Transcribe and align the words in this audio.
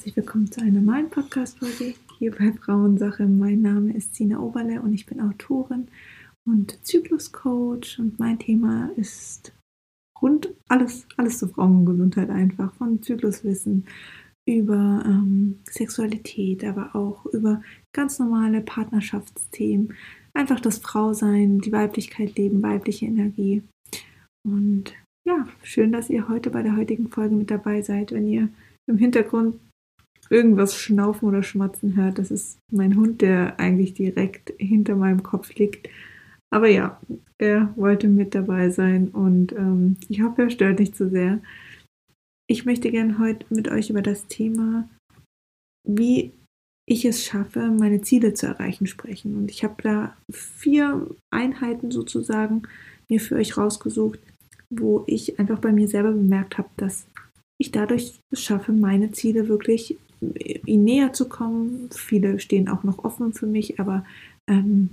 Herzlich 0.00 0.16
willkommen 0.16 0.50
zu 0.50 0.62
einer 0.62 0.80
neuen 0.80 1.10
Podcast-Folge 1.10 1.92
hier 2.18 2.30
bei 2.30 2.54
Frauensache. 2.54 3.26
Mein 3.26 3.60
Name 3.60 3.92
ist 3.92 4.14
Sina 4.14 4.40
Oberle 4.40 4.80
und 4.80 4.94
ich 4.94 5.04
bin 5.04 5.20
Autorin 5.20 5.88
und 6.48 6.78
Zykluscoach 6.86 7.98
und 7.98 8.18
mein 8.18 8.38
Thema 8.38 8.88
ist 8.96 9.52
rund 10.22 10.54
alles, 10.68 11.06
alles 11.18 11.38
zur 11.38 11.50
Frauengesundheit 11.50 12.30
einfach, 12.30 12.72
von 12.76 13.02
Zykluswissen 13.02 13.84
über 14.48 15.02
ähm, 15.04 15.58
Sexualität, 15.68 16.64
aber 16.64 16.96
auch 16.96 17.26
über 17.26 17.60
ganz 17.94 18.18
normale 18.18 18.62
Partnerschaftsthemen, 18.62 19.92
einfach 20.32 20.60
das 20.60 20.78
Frausein, 20.78 21.58
die 21.58 21.72
Weiblichkeit 21.72 22.38
leben, 22.38 22.62
weibliche 22.62 23.04
Energie. 23.04 23.62
Und 24.48 24.94
ja, 25.26 25.46
schön, 25.62 25.92
dass 25.92 26.08
ihr 26.08 26.26
heute 26.26 26.48
bei 26.48 26.62
der 26.62 26.74
heutigen 26.74 27.10
Folge 27.10 27.34
mit 27.34 27.50
dabei 27.50 27.82
seid. 27.82 28.12
Wenn 28.12 28.26
ihr 28.26 28.48
im 28.86 28.96
Hintergrund 28.96 29.56
irgendwas 30.30 30.76
schnaufen 30.76 31.28
oder 31.28 31.42
schmatzen 31.42 31.96
hört, 31.96 32.18
das 32.18 32.30
ist 32.30 32.58
mein 32.72 32.96
Hund, 32.96 33.20
der 33.20 33.58
eigentlich 33.58 33.94
direkt 33.94 34.52
hinter 34.58 34.96
meinem 34.96 35.22
Kopf 35.22 35.54
liegt. 35.56 35.88
Aber 36.52 36.68
ja, 36.68 37.00
er 37.38 37.72
wollte 37.76 38.08
mit 38.08 38.34
dabei 38.34 38.70
sein 38.70 39.08
und 39.08 39.52
ähm, 39.52 39.96
ich 40.08 40.22
hoffe, 40.22 40.42
er 40.42 40.50
stört 40.50 40.78
nicht 40.78 40.96
zu 40.96 41.10
sehr. 41.10 41.40
Ich 42.48 42.64
möchte 42.64 42.90
gerne 42.90 43.18
heute 43.18 43.46
mit 43.50 43.68
euch 43.68 43.90
über 43.90 44.02
das 44.02 44.26
Thema, 44.26 44.88
wie 45.86 46.32
ich 46.88 47.04
es 47.04 47.24
schaffe, 47.24 47.70
meine 47.70 48.00
Ziele 48.02 48.34
zu 48.34 48.46
erreichen, 48.46 48.86
sprechen. 48.88 49.36
Und 49.36 49.50
ich 49.50 49.62
habe 49.62 49.80
da 49.82 50.16
vier 50.32 51.06
Einheiten 51.32 51.92
sozusagen 51.92 52.62
mir 53.08 53.20
für 53.20 53.36
euch 53.36 53.56
rausgesucht, 53.56 54.18
wo 54.70 55.04
ich 55.06 55.38
einfach 55.38 55.60
bei 55.60 55.72
mir 55.72 55.86
selber 55.86 56.10
bemerkt 56.10 56.58
habe, 56.58 56.68
dass 56.76 57.06
ich 57.60 57.70
dadurch 57.70 58.18
es 58.32 58.42
schaffe, 58.42 58.72
meine 58.72 59.12
Ziele 59.12 59.48
wirklich 59.48 59.98
ihnen 60.20 60.84
näher 60.84 61.12
zu 61.12 61.28
kommen. 61.28 61.90
Viele 61.92 62.40
stehen 62.40 62.68
auch 62.68 62.84
noch 62.84 63.04
offen 63.04 63.32
für 63.32 63.46
mich, 63.46 63.80
aber 63.80 64.04
ähm, 64.48 64.90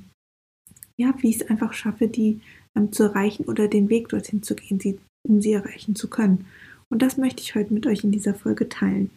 ja, 0.97 1.13
wie 1.19 1.29
ich 1.29 1.41
es 1.41 1.49
einfach 1.49 1.73
schaffe, 1.73 2.07
die 2.07 2.41
ähm, 2.75 2.91
zu 2.91 3.03
erreichen 3.03 3.45
oder 3.45 3.67
den 3.67 3.89
Weg 3.89 4.09
dorthin 4.09 4.43
zu 4.43 4.55
gehen, 4.55 4.79
sie, 4.79 4.99
um 5.27 5.41
sie 5.41 5.53
erreichen 5.53 5.95
zu 5.95 6.09
können. 6.09 6.45
Und 6.89 7.01
das 7.01 7.17
möchte 7.17 7.41
ich 7.41 7.55
heute 7.55 7.73
mit 7.73 7.85
euch 7.85 8.03
in 8.03 8.11
dieser 8.11 8.33
Folge 8.33 8.69
teilen. 8.69 9.09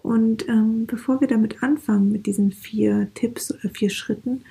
Und 0.00 0.48
ähm, 0.48 0.86
bevor 0.86 1.20
wir 1.20 1.28
damit 1.28 1.62
anfangen, 1.62 2.12
mit 2.12 2.26
diesen 2.26 2.52
vier 2.52 3.08
Tipps 3.14 3.50
oder 3.50 3.70
vier 3.70 3.90
Schritten, 3.90 4.42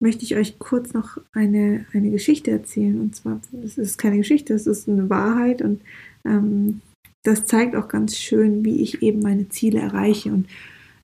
möchte 0.00 0.22
ich 0.24 0.36
euch 0.36 0.58
kurz 0.58 0.92
noch 0.92 1.18
eine, 1.32 1.86
eine 1.92 2.10
Geschichte 2.10 2.50
erzählen. 2.50 3.00
Und 3.00 3.16
zwar, 3.16 3.40
es 3.64 3.78
ist 3.78 3.98
keine 3.98 4.18
Geschichte, 4.18 4.54
es 4.54 4.66
ist 4.66 4.88
eine 4.88 5.10
Wahrheit 5.10 5.62
und 5.62 5.80
ähm, 6.24 6.82
das 7.24 7.46
zeigt 7.46 7.76
auch 7.76 7.88
ganz 7.88 8.16
schön, 8.16 8.64
wie 8.64 8.82
ich 8.82 9.02
eben 9.02 9.20
meine 9.20 9.48
Ziele 9.48 9.80
erreiche. 9.80 10.32
Und 10.32 10.48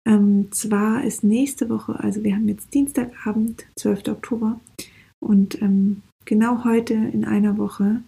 ähm, 0.06 0.50
zwar 0.52 1.04
ist 1.04 1.24
nächste 1.24 1.68
Woche, 1.68 1.98
also 2.00 2.22
wir 2.24 2.34
haben 2.34 2.48
jetzt 2.48 2.72
Dienstagabend, 2.74 3.66
12. 3.78 4.08
Oktober, 4.08 4.60
und 5.20 5.60
ähm, 5.62 6.02
genau 6.26 6.64
heute 6.64 6.94
in 6.94 7.24
einer 7.24 7.56
Woche 7.56 8.02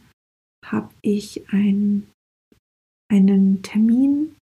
habe 0.65 0.91
ich 1.01 1.49
ein, 1.51 2.07
einen 3.11 3.63
Termin 3.63 4.37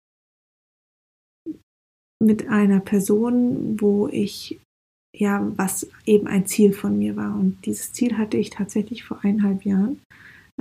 mit 2.21 2.49
einer 2.49 2.81
Person, 2.81 3.79
wo 3.79 4.07
ich 4.07 4.59
ja, 5.17 5.49
was 5.55 5.89
eben 6.05 6.27
ein 6.27 6.45
Ziel 6.45 6.73
von 6.73 6.97
mir 6.97 7.15
war. 7.15 7.35
Und 7.37 7.65
dieses 7.65 7.93
Ziel 7.93 8.17
hatte 8.17 8.37
ich 8.37 8.49
tatsächlich 8.49 9.03
vor 9.03 9.23
eineinhalb 9.23 9.63
Jahren. 9.63 10.01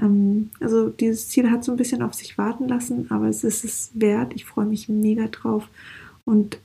Ähm, 0.01 0.51
also 0.61 0.91
dieses 0.91 1.29
Ziel 1.29 1.51
hat 1.51 1.65
so 1.65 1.73
ein 1.73 1.79
bisschen 1.79 2.03
auf 2.03 2.15
sich 2.15 2.39
warten 2.39 2.69
lassen, 2.69 3.11
aber 3.11 3.29
es 3.29 3.45
ist 3.45 3.65
es 3.65 3.91
wert. 3.95 4.35
Ich 4.35 4.45
freue 4.45 4.67
mich 4.67 4.89
mega 4.89 5.29
drauf. 5.29 5.69
Und 6.25 6.59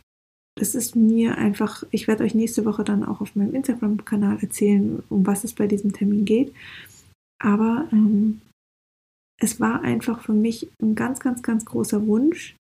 es 0.60 0.76
ist 0.76 0.96
mir 0.96 1.38
einfach, 1.38 1.84
ich 1.92 2.08
werde 2.08 2.24
euch 2.24 2.36
nächste 2.36 2.66
Woche 2.66 2.84
dann 2.84 3.04
auch 3.04 3.22
auf 3.22 3.36
meinem 3.36 3.56
Instagram-Kanal 3.56 4.40
erzählen, 4.42 5.02
um 5.10 5.26
was 5.26 5.44
es 5.44 5.54
bei 5.54 5.68
diesem 5.68 5.94
Termin 5.94 6.26
geht. 6.26 6.54
Aber 7.42 7.88
ähm, 7.92 8.42
es 9.40 9.60
war 9.60 9.82
einfach 9.82 10.22
für 10.22 10.34
mich 10.34 10.70
ein 10.82 10.96
ganz, 10.96 11.20
ganz, 11.20 11.42
ganz 11.42 11.66
großer 11.66 12.06
Wunsch. 12.08 12.56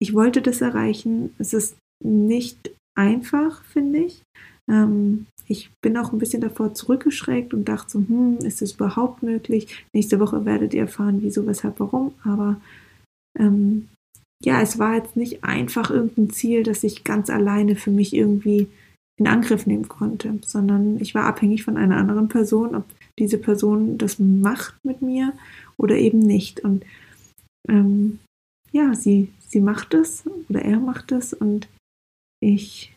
Ich 0.00 0.14
wollte 0.14 0.42
das 0.42 0.60
erreichen. 0.60 1.34
Es 1.38 1.52
ist 1.52 1.76
nicht 2.02 2.70
einfach, 2.96 3.64
finde 3.64 4.04
ich. 4.04 4.22
Ähm, 4.70 5.26
ich 5.48 5.70
bin 5.82 5.96
auch 5.96 6.12
ein 6.12 6.18
bisschen 6.18 6.40
davor 6.40 6.74
zurückgeschreckt 6.74 7.52
und 7.52 7.68
dachte 7.68 7.90
so, 7.90 7.98
hm, 7.98 8.38
ist 8.38 8.62
das 8.62 8.72
überhaupt 8.72 9.22
möglich? 9.22 9.84
Nächste 9.92 10.20
Woche 10.20 10.44
werdet 10.44 10.74
ihr 10.74 10.82
erfahren, 10.82 11.22
wieso, 11.22 11.46
weshalb, 11.46 11.80
warum. 11.80 12.12
Aber 12.22 12.60
ähm, 13.36 13.88
ja, 14.44 14.62
es 14.62 14.78
war 14.78 14.94
jetzt 14.94 15.16
nicht 15.16 15.42
einfach 15.42 15.90
irgendein 15.90 16.30
Ziel, 16.30 16.62
das 16.62 16.84
ich 16.84 17.04
ganz 17.04 17.30
alleine 17.30 17.74
für 17.74 17.90
mich 17.90 18.14
irgendwie 18.14 18.68
in 19.18 19.26
Angriff 19.26 19.66
nehmen 19.66 19.88
konnte, 19.88 20.38
sondern 20.46 21.00
ich 21.00 21.14
war 21.14 21.24
abhängig 21.24 21.64
von 21.64 21.76
einer 21.76 21.96
anderen 21.96 22.28
Person, 22.28 22.74
ob 22.74 22.84
diese 23.18 23.36
Person 23.36 23.98
das 23.98 24.18
macht 24.18 24.76
mit 24.86 25.02
mir 25.02 25.34
oder 25.76 25.96
eben 25.96 26.20
nicht. 26.20 26.60
Und 26.60 26.84
ähm, 27.68 28.20
ja, 28.72 28.94
sie, 28.94 29.28
sie 29.48 29.60
macht 29.60 29.94
es 29.94 30.24
oder 30.48 30.62
er 30.62 30.78
macht 30.78 31.12
es 31.12 31.34
und 31.34 31.68
ich 32.40 32.94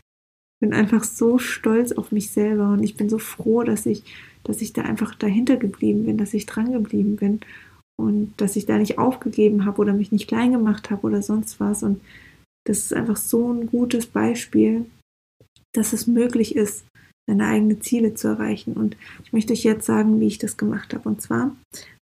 bin 0.63 0.73
einfach 0.73 1.03
so 1.03 1.39
stolz 1.39 1.91
auf 1.91 2.13
mich 2.13 2.31
selber 2.31 2.69
und 2.69 2.83
ich 2.83 2.95
bin 2.95 3.09
so 3.09 3.17
froh, 3.17 3.63
dass 3.63 3.85
ich, 3.85 4.05
dass 4.45 4.61
ich 4.61 4.71
da 4.71 4.83
einfach 4.83 5.13
dahinter 5.13 5.57
geblieben 5.57 6.05
bin, 6.05 6.17
dass 6.17 6.33
ich 6.33 6.45
dran 6.45 6.71
geblieben 6.71 7.17
bin 7.17 7.41
und 7.99 8.33
dass 8.37 8.55
ich 8.55 8.65
da 8.65 8.77
nicht 8.77 8.97
aufgegeben 8.97 9.65
habe 9.65 9.81
oder 9.81 9.91
mich 9.91 10.13
nicht 10.13 10.29
klein 10.29 10.53
gemacht 10.53 10.89
habe 10.89 11.05
oder 11.05 11.21
sonst 11.21 11.59
was. 11.59 11.83
Und 11.83 11.99
das 12.65 12.77
ist 12.77 12.93
einfach 12.93 13.17
so 13.17 13.51
ein 13.51 13.67
gutes 13.67 14.05
Beispiel, 14.05 14.85
dass 15.73 15.91
es 15.91 16.07
möglich 16.07 16.55
ist, 16.55 16.85
seine 17.27 17.45
eigenen 17.45 17.81
Ziele 17.81 18.13
zu 18.13 18.29
erreichen. 18.29 18.71
Und 18.71 18.95
ich 19.25 19.33
möchte 19.33 19.51
euch 19.51 19.65
jetzt 19.65 19.85
sagen, 19.85 20.21
wie 20.21 20.27
ich 20.27 20.37
das 20.37 20.55
gemacht 20.55 20.93
habe. 20.93 21.09
Und 21.09 21.21
zwar 21.21 21.53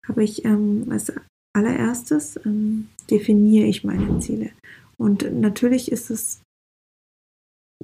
habe 0.07 0.23
ich 0.23 0.45
ähm, 0.45 0.85
als 0.91 1.11
allererstes 1.57 2.39
ähm, 2.45 2.89
definiere 3.11 3.69
ich 3.69 3.85
meine 3.85 4.19
Ziele. 4.19 4.51
Und 4.99 5.33
natürlich 5.33 5.91
ist 5.91 6.11
es 6.11 6.43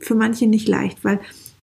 für 0.00 0.14
manche 0.14 0.46
nicht 0.46 0.68
leicht, 0.68 1.04
weil 1.04 1.20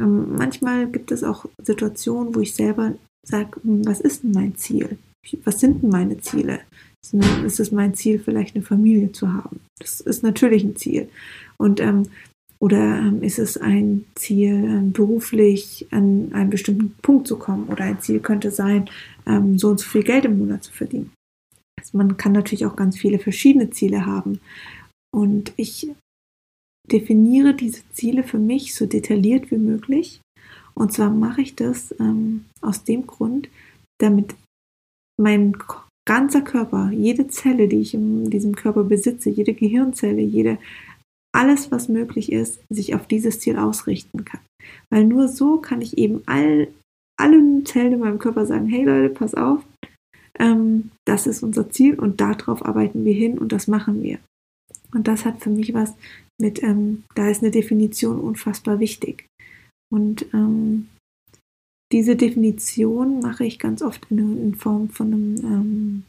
ähm, 0.01 0.37
manchmal 0.37 0.89
gibt 0.89 1.13
es 1.13 1.23
auch 1.23 1.47
Situationen, 1.63 2.35
wo 2.35 2.41
ich 2.41 2.55
selber 2.55 2.95
sage, 3.27 3.61
hm, 3.63 3.87
was 3.87 4.01
ist 4.01 4.23
denn 4.23 4.33
mein 4.33 4.57
Ziel? 4.57 4.99
Was 5.45 5.61
sind 5.61 5.83
denn 5.83 5.91
meine 5.91 6.19
Ziele? 6.19 6.61
Ist 7.45 7.61
es 7.61 7.71
mein 7.71 7.95
Ziel, 7.95 8.19
vielleicht 8.19 8.55
eine 8.55 8.65
Familie 8.65 9.13
zu 9.13 9.33
haben? 9.33 9.61
Das 9.79 10.01
ist 10.01 10.23
natürlich 10.23 10.65
ein 10.65 10.77
Ziel. 10.77 11.09
Und 11.59 11.81
ähm, 11.81 12.05
oder 12.65 12.99
ähm, 12.99 13.23
ist 13.23 13.39
es 13.39 13.59
ein 13.59 14.07
Ziel, 14.15 14.55
ähm, 14.55 14.93
beruflich 14.93 15.87
an 15.91 16.33
einen 16.33 16.49
bestimmten 16.49 16.95
Punkt 17.03 17.27
zu 17.27 17.39
kommen? 17.39 17.69
Oder 17.69 17.85
ein 17.85 18.01
Ziel 18.01 18.21
könnte 18.21 18.51
sein, 18.51 18.89
ähm, 19.27 19.59
so 19.59 19.69
und 19.69 19.81
so 19.81 19.87
viel 19.87 20.03
Geld 20.03 20.25
im 20.25 20.39
Monat 20.39 20.65
zu 20.65 20.73
verdienen. 20.73 21.13
Also 21.79 21.99
man 21.99 22.17
kann 22.17 22.33
natürlich 22.33 22.65
auch 22.65 22.77
ganz 22.77 22.97
viele 22.97 23.19
verschiedene 23.19 23.69
Ziele 23.71 24.07
haben. 24.07 24.41
Und 25.15 25.53
ich 25.57 25.89
definiere 26.91 27.55
diese 27.55 27.83
Ziele 27.93 28.23
für 28.23 28.39
mich 28.39 28.75
so 28.75 28.87
detailliert 28.87 29.51
wie 29.51 29.59
möglich. 29.59 30.21
Und 30.75 30.93
zwar 30.93 31.11
mache 31.11 31.43
ich 31.43 31.55
das 31.55 31.95
ähm, 32.01 32.45
aus 32.61 32.85
dem 32.85 33.07
Grund, 33.07 33.49
damit 34.01 34.35
mein 35.21 35.57
ganzer 36.07 36.43
Körper, 36.43 36.91
jede 36.91 37.29
Zelle, 37.29 37.69
die 37.69 37.81
ich 37.81 37.95
in 37.95 38.29
diesem 38.29 38.55
Körper 38.55 38.85
besitze, 38.85 39.31
jede 39.31 39.55
Gehirnzelle, 39.55 40.21
jede, 40.21 40.59
alles, 41.35 41.71
was 41.71 41.89
möglich 41.89 42.31
ist, 42.31 42.61
sich 42.69 42.95
auf 42.95 43.07
dieses 43.07 43.41
Ziel 43.41 43.57
ausrichten 43.57 44.25
kann. 44.25 44.41
Weil 44.91 45.05
nur 45.05 45.29
so 45.29 45.59
kann 45.59 45.81
ich 45.81 45.99
eben 45.99 46.23
all, 46.27 46.69
allen 47.19 47.65
Zellen 47.65 47.95
in 47.95 48.01
meinem 48.01 48.19
Körper 48.19 48.47
sagen, 48.47 48.67
hey 48.67 48.85
Leute, 48.85 49.09
pass 49.09 49.35
auf, 49.35 49.65
ähm, 50.39 50.91
das 51.07 51.27
ist 51.27 51.43
unser 51.43 51.71
Ziel 51.71 51.99
und 51.99 52.21
darauf 52.21 52.65
arbeiten 52.65 53.05
wir 53.05 53.15
hin 53.15 53.39
und 53.39 53.53
das 53.53 53.69
machen 53.69 54.03
wir. 54.03 54.19
Und 54.93 55.09
das 55.09 55.25
hat 55.25 55.41
für 55.43 55.51
mich 55.51 55.75
was 55.75 55.95
mit, 56.41 56.63
ähm, 56.63 57.05
da 57.15 57.29
ist 57.29 57.43
eine 57.43 57.51
Definition 57.51 58.19
unfassbar 58.21 58.81
wichtig. 58.81 59.27
Und 59.93 60.27
ähm, 60.35 60.89
diese 61.93 62.17
Definition 62.17 63.21
mache 63.21 63.45
ich 63.45 63.59
ganz 63.59 63.83
oft 63.83 64.07
in, 64.11 64.19
in 64.19 64.55
Form 64.55 64.89
von 64.89 65.07
einem 65.13 65.37
ähm, 65.45 66.05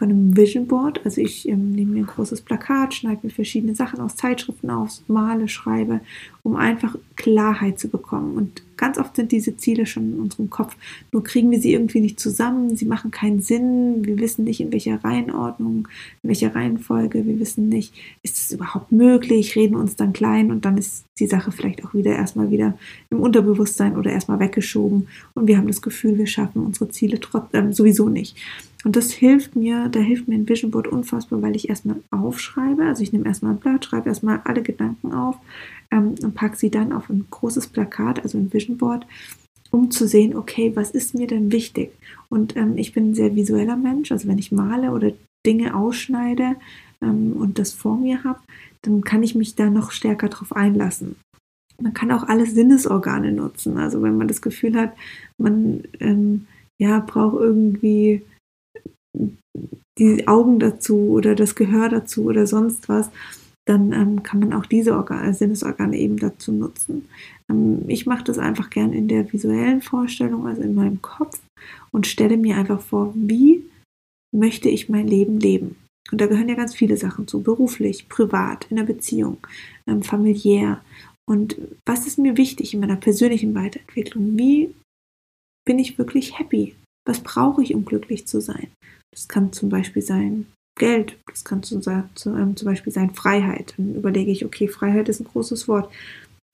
von 0.00 0.10
einem 0.10 0.34
Vision 0.34 0.66
Board. 0.66 1.04
Also 1.04 1.20
ich 1.20 1.46
ähm, 1.46 1.72
nehme 1.72 1.92
mir 1.92 2.04
ein 2.04 2.06
großes 2.06 2.40
Plakat, 2.40 2.94
schneide 2.94 3.20
mir 3.22 3.30
verschiedene 3.30 3.74
Sachen 3.74 4.00
aus 4.00 4.16
Zeitschriften 4.16 4.70
aus, 4.70 5.04
male, 5.08 5.46
schreibe, 5.46 6.00
um 6.42 6.56
einfach 6.56 6.96
Klarheit 7.16 7.78
zu 7.78 7.88
bekommen. 7.88 8.36
Und 8.36 8.62
ganz 8.80 8.98
oft 8.98 9.14
sind 9.14 9.30
diese 9.30 9.56
Ziele 9.56 9.84
schon 9.84 10.14
in 10.14 10.20
unserem 10.20 10.48
Kopf, 10.48 10.74
nur 11.12 11.22
kriegen 11.22 11.50
wir 11.50 11.60
sie 11.60 11.72
irgendwie 11.72 12.00
nicht 12.00 12.18
zusammen, 12.18 12.76
sie 12.76 12.86
machen 12.86 13.10
keinen 13.10 13.42
Sinn, 13.42 14.04
wir 14.06 14.18
wissen 14.18 14.44
nicht, 14.44 14.60
in 14.60 14.72
welcher 14.72 15.04
Reihenordnung, 15.04 15.86
in 16.22 16.28
welcher 16.28 16.54
Reihenfolge, 16.54 17.26
wir 17.26 17.38
wissen 17.38 17.68
nicht, 17.68 17.94
ist 18.22 18.38
es 18.38 18.52
überhaupt 18.52 18.90
möglich, 18.90 19.54
reden 19.54 19.76
uns 19.76 19.96
dann 19.96 20.14
klein 20.14 20.50
und 20.50 20.64
dann 20.64 20.78
ist 20.78 21.04
die 21.18 21.26
Sache 21.26 21.52
vielleicht 21.52 21.84
auch 21.84 21.92
wieder 21.92 22.16
erstmal 22.16 22.50
wieder 22.50 22.76
im 23.10 23.20
Unterbewusstsein 23.20 23.96
oder 23.96 24.10
erstmal 24.10 24.40
weggeschoben. 24.40 25.08
Und 25.34 25.46
wir 25.46 25.58
haben 25.58 25.66
das 25.66 25.82
Gefühl, 25.82 26.16
wir 26.16 26.26
schaffen 26.26 26.64
unsere 26.64 26.88
Ziele 26.88 27.20
trotzdem 27.20 27.68
äh, 27.68 27.72
sowieso 27.72 28.08
nicht. 28.08 28.36
Und 28.84 28.96
das 28.96 29.10
hilft 29.12 29.56
mir, 29.56 29.88
da 29.88 30.00
hilft 30.00 30.26
mir 30.26 30.36
ein 30.36 30.48
Vision 30.48 30.70
Board 30.70 30.88
unfassbar, 30.88 31.42
weil 31.42 31.54
ich 31.54 31.68
erstmal 31.68 31.96
aufschreibe. 32.10 32.84
Also 32.84 33.02
ich 33.02 33.12
nehme 33.12 33.26
erstmal 33.26 33.52
ein 33.52 33.58
Blatt, 33.58 33.84
schreibe 33.84 34.08
erstmal 34.08 34.40
alle 34.44 34.62
Gedanken 34.62 35.12
auf 35.12 35.36
ähm, 35.90 36.14
und 36.22 36.34
packe 36.34 36.56
sie 36.56 36.70
dann 36.70 36.92
auf 36.92 37.10
ein 37.10 37.26
großes 37.30 37.66
Plakat, 37.68 38.22
also 38.22 38.38
ein 38.38 38.52
Vision 38.52 38.78
Board, 38.78 39.06
um 39.70 39.90
zu 39.90 40.06
sehen, 40.06 40.34
okay, 40.34 40.72
was 40.74 40.90
ist 40.90 41.14
mir 41.14 41.26
denn 41.26 41.52
wichtig? 41.52 41.90
Und 42.28 42.56
ähm, 42.56 42.78
ich 42.78 42.92
bin 42.92 43.10
ein 43.10 43.14
sehr 43.14 43.34
visueller 43.36 43.76
Mensch, 43.76 44.12
also 44.12 44.28
wenn 44.28 44.38
ich 44.38 44.50
male 44.50 44.92
oder 44.92 45.12
Dinge 45.46 45.74
ausschneide 45.74 46.56
ähm, 47.02 47.34
und 47.34 47.58
das 47.58 47.72
vor 47.72 47.96
mir 47.96 48.24
habe, 48.24 48.40
dann 48.82 49.02
kann 49.02 49.22
ich 49.22 49.34
mich 49.34 49.56
da 49.56 49.68
noch 49.68 49.90
stärker 49.90 50.28
drauf 50.28 50.52
einlassen. 50.54 51.16
Man 51.80 51.94
kann 51.94 52.12
auch 52.12 52.24
alle 52.24 52.46
Sinnesorgane 52.46 53.32
nutzen. 53.32 53.78
Also 53.78 54.02
wenn 54.02 54.16
man 54.16 54.28
das 54.28 54.42
Gefühl 54.42 54.76
hat, 54.76 54.94
man 55.38 55.84
ähm, 55.98 56.46
ja, 56.78 57.00
braucht 57.00 57.40
irgendwie 57.40 58.22
die 59.98 60.28
Augen 60.28 60.58
dazu 60.58 61.10
oder 61.10 61.34
das 61.34 61.54
Gehör 61.54 61.88
dazu 61.88 62.24
oder 62.24 62.46
sonst 62.46 62.88
was, 62.88 63.10
dann 63.66 63.92
ähm, 63.92 64.22
kann 64.22 64.40
man 64.40 64.52
auch 64.52 64.66
diese 64.66 64.96
Organe, 64.96 65.34
Sinnesorgane 65.34 65.96
eben 65.96 66.16
dazu 66.16 66.52
nutzen. 66.52 67.08
Ähm, 67.48 67.84
ich 67.88 68.06
mache 68.06 68.24
das 68.24 68.38
einfach 68.38 68.70
gern 68.70 68.92
in 68.92 69.08
der 69.08 69.32
visuellen 69.32 69.82
Vorstellung, 69.82 70.46
also 70.46 70.62
in 70.62 70.74
meinem 70.74 71.02
Kopf 71.02 71.40
und 71.92 72.06
stelle 72.06 72.36
mir 72.36 72.56
einfach 72.56 72.80
vor, 72.80 73.12
wie 73.14 73.64
möchte 74.34 74.68
ich 74.68 74.88
mein 74.88 75.06
Leben 75.06 75.38
leben. 75.38 75.76
Und 76.10 76.20
da 76.20 76.26
gehören 76.26 76.48
ja 76.48 76.54
ganz 76.54 76.74
viele 76.74 76.96
Sachen 76.96 77.28
zu, 77.28 77.42
beruflich, 77.42 78.08
privat, 78.08 78.66
in 78.70 78.76
der 78.76 78.84
Beziehung, 78.84 79.38
ähm, 79.86 80.02
familiär. 80.02 80.82
Und 81.28 81.56
was 81.86 82.06
ist 82.06 82.18
mir 82.18 82.36
wichtig 82.36 82.74
in 82.74 82.80
meiner 82.80 82.96
persönlichen 82.96 83.54
Weiterentwicklung? 83.54 84.36
Wie 84.36 84.74
bin 85.64 85.78
ich 85.78 85.98
wirklich 85.98 86.38
happy? 86.38 86.74
Was 87.06 87.20
brauche 87.20 87.62
ich, 87.62 87.74
um 87.74 87.84
glücklich 87.84 88.26
zu 88.26 88.40
sein? 88.40 88.68
Das 89.12 89.28
kann 89.28 89.52
zum 89.52 89.68
Beispiel 89.68 90.02
sein 90.02 90.46
Geld, 90.78 91.18
das 91.26 91.44
kann 91.44 91.62
zum, 91.62 91.82
ähm, 91.86 92.56
zum 92.56 92.66
Beispiel 92.66 92.92
sein 92.92 93.14
Freiheit. 93.14 93.74
Dann 93.76 93.94
überlege 93.94 94.30
ich, 94.30 94.44
okay, 94.44 94.68
Freiheit 94.68 95.08
ist 95.08 95.20
ein 95.20 95.24
großes 95.24 95.68
Wort. 95.68 95.92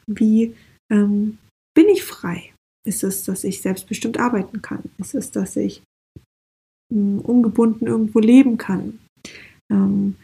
Wie 0.07 0.55
ähm, 0.91 1.39
bin 1.75 1.89
ich 1.89 2.03
frei? 2.03 2.53
Ist 2.87 3.05
es, 3.05 3.25
dass 3.25 3.45
ich 3.45 3.61
selbstbestimmt 3.61 4.19
arbeiten 4.19 4.63
kann? 4.63 4.85
Ist 4.99 5.15
es, 5.15 5.31
dass 5.31 5.57
ich 5.57 5.83
ähm, 6.93 7.21
ungebunden 7.21 7.87
irgendwo 7.87 8.21
leben 8.21 8.59
kann? 8.59 8.99
Ähm, 9.71 10.17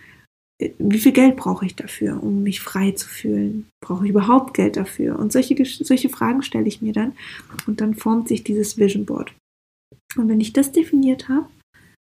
wie 0.78 0.98
viel 0.98 1.12
Geld 1.12 1.36
brauche 1.36 1.66
ich 1.66 1.74
dafür, 1.74 2.22
um 2.22 2.42
mich 2.42 2.60
frei 2.60 2.92
zu 2.92 3.08
fühlen? 3.08 3.68
Brauche 3.84 4.04
ich 4.04 4.10
überhaupt 4.10 4.54
Geld 4.54 4.76
dafür? 4.76 5.18
Und 5.18 5.32
solche, 5.32 5.56
solche 5.64 6.08
Fragen 6.08 6.42
stelle 6.42 6.68
ich 6.68 6.82
mir 6.82 6.92
dann 6.92 7.14
und 7.66 7.80
dann 7.80 7.94
formt 7.94 8.28
sich 8.28 8.44
dieses 8.44 8.78
Vision 8.78 9.04
Board. 9.04 9.34
Und 10.16 10.28
wenn 10.28 10.40
ich 10.40 10.52
das 10.52 10.72
definiert 10.72 11.28
habe, 11.28 11.48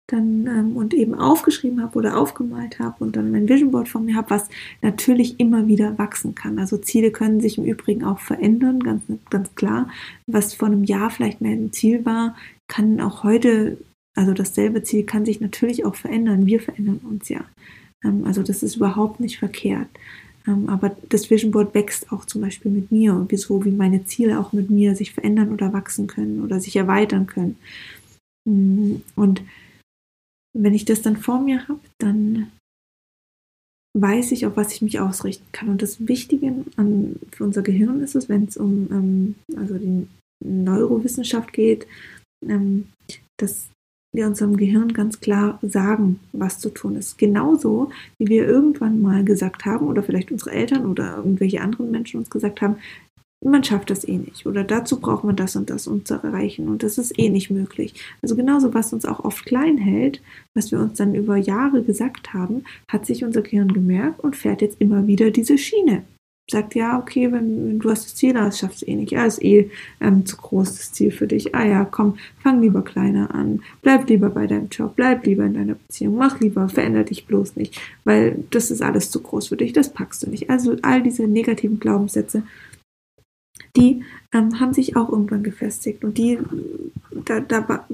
dann 0.07 0.47
ähm, 0.47 0.75
und 0.75 0.93
eben 0.93 1.15
aufgeschrieben 1.15 1.81
habe 1.81 1.97
oder 1.97 2.17
aufgemalt 2.17 2.79
habe 2.79 3.03
und 3.03 3.15
dann 3.15 3.31
mein 3.31 3.47
Vision 3.47 3.71
Board 3.71 3.87
von 3.87 4.05
mir 4.05 4.15
habe, 4.15 4.31
was 4.31 4.49
natürlich 4.81 5.39
immer 5.39 5.67
wieder 5.67 5.97
wachsen 5.97 6.35
kann. 6.35 6.59
Also 6.59 6.77
Ziele 6.77 7.11
können 7.11 7.39
sich 7.39 7.57
im 7.57 7.63
Übrigen 7.63 8.03
auch 8.03 8.19
verändern, 8.19 8.81
ganz, 8.81 9.03
ganz 9.29 9.55
klar. 9.55 9.89
Was 10.27 10.53
vor 10.53 10.67
einem 10.67 10.83
Jahr 10.83 11.09
vielleicht 11.09 11.39
mehr 11.39 11.53
ein 11.53 11.71
Ziel 11.71 12.05
war, 12.05 12.35
kann 12.67 12.99
auch 12.99 13.23
heute, 13.23 13.77
also 14.15 14.33
dasselbe 14.33 14.83
Ziel 14.83 15.03
kann 15.03 15.25
sich 15.25 15.39
natürlich 15.39 15.85
auch 15.85 15.95
verändern. 15.95 16.45
Wir 16.45 16.59
verändern 16.59 16.99
uns 17.09 17.29
ja. 17.29 17.45
Ähm, 18.03 18.25
also 18.25 18.43
das 18.43 18.61
ist 18.61 18.75
überhaupt 18.75 19.21
nicht 19.21 19.39
verkehrt. 19.39 19.87
Ähm, 20.45 20.67
aber 20.67 20.95
das 21.07 21.29
Vision 21.29 21.51
Board 21.51 21.73
wächst 21.73 22.11
auch 22.11 22.25
zum 22.25 22.41
Beispiel 22.41 22.71
mit 22.71 22.91
mir 22.91 23.13
und 23.13 23.31
wieso, 23.31 23.63
wie 23.63 23.71
meine 23.71 24.03
Ziele 24.03 24.37
auch 24.39 24.51
mit 24.51 24.69
mir 24.69 24.95
sich 24.95 25.13
verändern 25.13 25.53
oder 25.53 25.71
wachsen 25.71 26.07
können 26.07 26.43
oder 26.43 26.59
sich 26.59 26.75
erweitern 26.75 27.27
können. 27.27 27.57
Mm, 28.45 28.95
und 29.15 29.41
wenn 30.53 30.73
ich 30.73 30.85
das 30.85 31.01
dann 31.01 31.17
vor 31.17 31.39
mir 31.39 31.67
habe, 31.67 31.79
dann 31.97 32.51
weiß 33.95 34.31
ich, 34.31 34.45
auf 34.45 34.55
was 34.55 34.73
ich 34.73 34.81
mich 34.81 34.99
ausrichten 34.99 35.45
kann. 35.51 35.69
Und 35.69 35.81
das 35.81 36.07
Wichtige 36.07 36.65
an, 36.77 37.19
für 37.31 37.43
unser 37.43 37.61
Gehirn 37.61 38.01
ist 38.01 38.15
es, 38.15 38.29
wenn 38.29 38.45
es 38.45 38.57
um 38.57 38.87
ähm, 38.91 39.35
also 39.55 39.77
die 39.77 40.07
Neurowissenschaft 40.43 41.53
geht, 41.53 41.87
ähm, 42.47 42.89
dass 43.39 43.67
wir 44.15 44.27
unserem 44.27 44.57
Gehirn 44.57 44.93
ganz 44.93 45.19
klar 45.19 45.59
sagen, 45.63 46.19
was 46.33 46.59
zu 46.59 46.69
tun 46.69 46.95
ist. 46.95 47.17
Genauso 47.17 47.91
wie 48.19 48.27
wir 48.27 48.47
irgendwann 48.47 49.01
mal 49.01 49.23
gesagt 49.23 49.65
haben, 49.65 49.87
oder 49.87 50.03
vielleicht 50.03 50.31
unsere 50.31 50.51
Eltern 50.51 50.85
oder 50.85 51.17
irgendwelche 51.17 51.61
anderen 51.61 51.89
Menschen 51.89 52.19
uns 52.19 52.29
gesagt 52.29 52.61
haben, 52.61 52.77
man 53.43 53.63
schafft 53.63 53.89
das 53.89 54.07
eh 54.07 54.17
nicht 54.17 54.45
oder 54.45 54.63
dazu 54.63 54.99
braucht 54.99 55.23
man 55.23 55.35
das 55.35 55.55
und 55.55 55.69
das, 55.69 55.87
um 55.87 56.05
zu 56.05 56.15
erreichen 56.15 56.67
und 56.67 56.83
das 56.83 56.97
ist 56.97 57.17
eh 57.19 57.29
nicht 57.29 57.49
möglich. 57.49 57.93
Also 58.21 58.35
genauso, 58.35 58.73
was 58.73 58.93
uns 58.93 59.05
auch 59.05 59.23
oft 59.23 59.45
klein 59.45 59.77
hält, 59.77 60.21
was 60.53 60.71
wir 60.71 60.79
uns 60.79 60.97
dann 60.97 61.15
über 61.15 61.37
Jahre 61.37 61.83
gesagt 61.83 62.33
haben, 62.33 62.63
hat 62.87 63.05
sich 63.05 63.23
unser 63.23 63.41
Gehirn 63.41 63.73
gemerkt 63.73 64.19
und 64.21 64.35
fährt 64.35 64.61
jetzt 64.61 64.79
immer 64.79 65.07
wieder 65.07 65.31
diese 65.31 65.57
Schiene. 65.57 66.03
Sagt, 66.51 66.75
ja, 66.75 66.99
okay, 66.99 67.31
wenn, 67.31 67.69
wenn 67.69 67.79
du 67.79 67.89
hast 67.89 68.03
das 68.03 68.15
Ziel, 68.15 68.33
das 68.33 68.59
schaffst 68.59 68.81
du 68.81 68.85
eh 68.85 68.95
nicht. 68.95 69.13
Ja, 69.13 69.25
ist 69.25 69.41
eh 69.41 69.71
ähm, 70.01 70.25
zu 70.25 70.35
groß 70.35 70.75
das 70.75 70.91
Ziel 70.91 71.09
für 71.09 71.25
dich. 71.25 71.55
Ah 71.55 71.65
ja, 71.65 71.85
komm, 71.85 72.17
fang 72.41 72.61
lieber 72.61 72.81
kleiner 72.81 73.33
an. 73.33 73.61
Bleib 73.81 74.09
lieber 74.09 74.29
bei 74.29 74.45
deinem 74.45 74.67
Job, 74.67 74.93
bleib 74.97 75.25
lieber 75.25 75.45
in 75.45 75.53
deiner 75.53 75.75
Beziehung, 75.75 76.17
mach 76.17 76.41
lieber, 76.41 76.67
veränder 76.67 77.05
dich 77.05 77.25
bloß 77.27 77.55
nicht, 77.55 77.79
weil 78.03 78.43
das 78.51 78.71
ist 78.71 78.81
alles 78.81 79.09
zu 79.09 79.21
groß 79.21 79.47
für 79.47 79.57
dich, 79.57 79.71
das 79.71 79.93
packst 79.93 80.23
du 80.23 80.29
nicht. 80.29 80.49
Also 80.49 80.75
all 80.81 81.01
diese 81.01 81.27
negativen 81.27 81.79
Glaubenssätze 81.79 82.43
die 83.75 84.03
ähm, 84.33 84.59
haben 84.59 84.73
sich 84.73 84.95
auch 84.95 85.09
irgendwann 85.09 85.43
gefestigt 85.43 86.03
und 86.03 86.17
die, 86.17 86.39
da, 87.25 87.39
da 87.39 87.87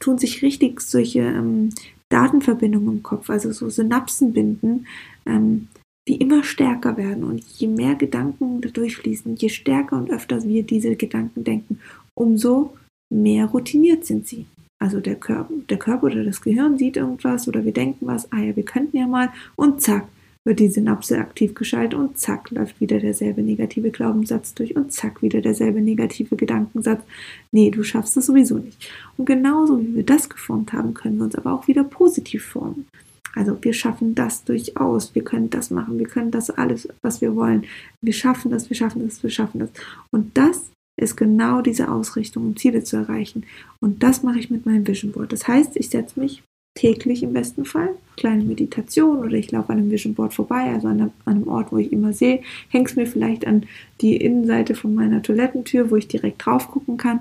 tun 0.00 0.18
sich 0.18 0.42
richtig 0.42 0.80
solche 0.80 1.20
ähm, 1.20 1.70
Datenverbindungen 2.08 2.96
im 2.96 3.02
Kopf, 3.02 3.30
also 3.30 3.52
so 3.52 3.68
Synapsen 3.68 4.32
binden, 4.32 4.86
ähm, 5.26 5.68
die 6.08 6.16
immer 6.16 6.44
stärker 6.44 6.96
werden. 6.96 7.24
Und 7.24 7.40
je 7.58 7.66
mehr 7.66 7.94
Gedanken 7.94 8.60
da 8.60 8.68
durchfließen, 8.68 9.36
je 9.36 9.48
stärker 9.48 9.96
und 9.96 10.10
öfter 10.10 10.42
wir 10.44 10.62
diese 10.62 10.94
Gedanken 10.94 11.44
denken, 11.44 11.80
umso 12.14 12.74
mehr 13.12 13.46
routiniert 13.46 14.04
sind 14.04 14.26
sie. 14.26 14.46
Also 14.78 15.00
der 15.00 15.16
Körper, 15.16 15.52
der 15.70 15.78
Körper 15.78 16.06
oder 16.06 16.22
das 16.22 16.42
Gehirn 16.42 16.76
sieht 16.76 16.96
irgendwas 16.96 17.48
oder 17.48 17.64
wir 17.64 17.72
denken 17.72 18.06
was, 18.06 18.30
ah 18.30 18.40
ja, 18.40 18.54
wir 18.54 18.64
könnten 18.64 18.98
ja 18.98 19.06
mal 19.06 19.30
und 19.56 19.80
zack, 19.80 20.06
wird 20.46 20.60
die 20.60 20.68
Synapse 20.68 21.18
aktiv 21.18 21.54
geschaltet 21.54 21.98
und 21.98 22.18
zack, 22.18 22.52
läuft 22.52 22.80
wieder 22.80 23.00
derselbe 23.00 23.42
negative 23.42 23.90
Glaubenssatz 23.90 24.54
durch 24.54 24.76
und 24.76 24.92
zack, 24.92 25.20
wieder 25.20 25.40
derselbe 25.40 25.80
negative 25.80 26.36
Gedankensatz. 26.36 27.02
Nee, 27.50 27.70
du 27.70 27.82
schaffst 27.82 28.16
es 28.16 28.26
sowieso 28.26 28.58
nicht. 28.58 28.88
Und 29.16 29.26
genauso 29.26 29.80
wie 29.80 29.96
wir 29.96 30.04
das 30.04 30.28
geformt 30.28 30.72
haben, 30.72 30.94
können 30.94 31.18
wir 31.18 31.24
uns 31.24 31.34
aber 31.34 31.52
auch 31.52 31.66
wieder 31.66 31.82
positiv 31.82 32.44
formen. 32.44 32.86
Also 33.34 33.58
wir 33.60 33.74
schaffen 33.74 34.14
das 34.14 34.44
durchaus, 34.44 35.14
wir 35.16 35.24
können 35.24 35.50
das 35.50 35.70
machen, 35.70 35.98
wir 35.98 36.06
können 36.06 36.30
das 36.30 36.48
alles, 36.48 36.88
was 37.02 37.20
wir 37.20 37.34
wollen. 37.34 37.64
Wir 38.00 38.14
schaffen 38.14 38.50
das, 38.50 38.70
wir 38.70 38.76
schaffen 38.76 39.02
das, 39.04 39.22
wir 39.24 39.30
schaffen 39.30 39.58
das. 39.58 39.70
Und 40.12 40.38
das 40.38 40.70
ist 40.96 41.16
genau 41.16 41.60
diese 41.60 41.90
Ausrichtung, 41.90 42.46
um 42.46 42.56
Ziele 42.56 42.84
zu 42.84 42.96
erreichen. 42.96 43.44
Und 43.80 44.02
das 44.04 44.22
mache 44.22 44.38
ich 44.38 44.48
mit 44.48 44.64
meinem 44.64 44.86
Vision 44.86 45.12
Board. 45.12 45.32
Das 45.32 45.46
heißt, 45.48 45.76
ich 45.76 45.90
setze 45.90 46.20
mich 46.20 46.42
täglich 46.76 47.24
im 47.24 47.32
besten 47.32 47.64
Fall. 47.64 47.90
Kleine 48.16 48.44
Meditation 48.44 49.18
oder 49.18 49.32
ich 49.32 49.50
laufe 49.50 49.72
an 49.72 49.78
einem 49.78 49.90
Vision 49.90 50.14
Board 50.14 50.32
vorbei, 50.32 50.70
also 50.72 50.86
an 50.86 51.10
einem, 51.24 51.48
Ort, 51.48 51.72
wo 51.72 51.78
ich 51.78 51.92
immer 51.92 52.12
sehe, 52.12 52.42
hänge 52.68 52.84
es 52.84 52.94
mir 52.94 53.06
vielleicht 53.06 53.46
an 53.46 53.66
die 54.00 54.16
Innenseite 54.16 54.74
von 54.74 54.94
meiner 54.94 55.22
Toilettentür, 55.22 55.90
wo 55.90 55.96
ich 55.96 56.06
direkt 56.06 56.46
drauf 56.46 56.68
gucken 56.68 56.96
kann. 56.96 57.20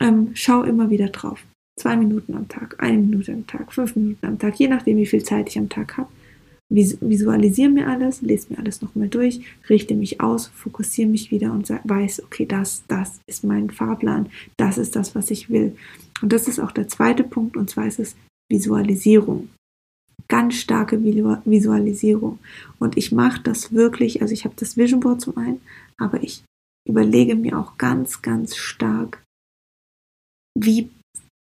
Ähm, 0.00 0.30
schau 0.34 0.62
immer 0.62 0.90
wieder 0.90 1.08
drauf. 1.08 1.44
Zwei 1.78 1.96
Minuten 1.96 2.34
am 2.34 2.48
Tag, 2.48 2.76
eine 2.78 2.98
Minute 2.98 3.32
am 3.32 3.46
Tag, 3.46 3.72
fünf 3.72 3.94
Minuten 3.94 4.26
am 4.26 4.38
Tag, 4.38 4.58
je 4.58 4.66
nachdem, 4.66 4.96
wie 4.96 5.06
viel 5.06 5.22
Zeit 5.22 5.48
ich 5.48 5.58
am 5.58 5.68
Tag 5.68 5.96
habe. 5.96 6.08
Visualisiere 6.70 7.70
mir 7.70 7.88
alles, 7.88 8.20
lese 8.20 8.48
mir 8.50 8.58
alles 8.58 8.82
nochmal 8.82 9.08
durch, 9.08 9.40
richte 9.70 9.94
mich 9.94 10.20
aus, 10.20 10.48
fokussiere 10.48 11.08
mich 11.08 11.30
wieder 11.30 11.52
und 11.52 11.70
weiß, 11.70 12.24
okay, 12.24 12.44
das, 12.44 12.82
das 12.88 13.20
ist 13.26 13.42
mein 13.42 13.70
Fahrplan, 13.70 14.28
das 14.58 14.76
ist 14.76 14.94
das, 14.94 15.14
was 15.14 15.30
ich 15.30 15.48
will. 15.48 15.76
Und 16.20 16.32
das 16.32 16.46
ist 16.46 16.58
auch 16.58 16.72
der 16.72 16.88
zweite 16.88 17.24
Punkt, 17.24 17.56
und 17.56 17.70
zwar 17.70 17.86
ist 17.86 18.00
es 18.00 18.16
Visualisierung. 18.50 19.50
Ganz 20.28 20.56
starke 20.56 21.02
Visualisierung. 21.02 22.38
Und 22.78 22.96
ich 22.96 23.12
mache 23.12 23.42
das 23.42 23.72
wirklich, 23.72 24.20
also 24.20 24.34
ich 24.34 24.44
habe 24.44 24.54
das 24.58 24.76
Vision 24.76 25.00
Board 25.00 25.20
zum 25.20 25.36
einen, 25.36 25.60
aber 25.96 26.22
ich 26.22 26.44
überlege 26.86 27.36
mir 27.36 27.58
auch 27.58 27.78
ganz, 27.78 28.22
ganz 28.22 28.56
stark, 28.56 29.22
wie 30.58 30.90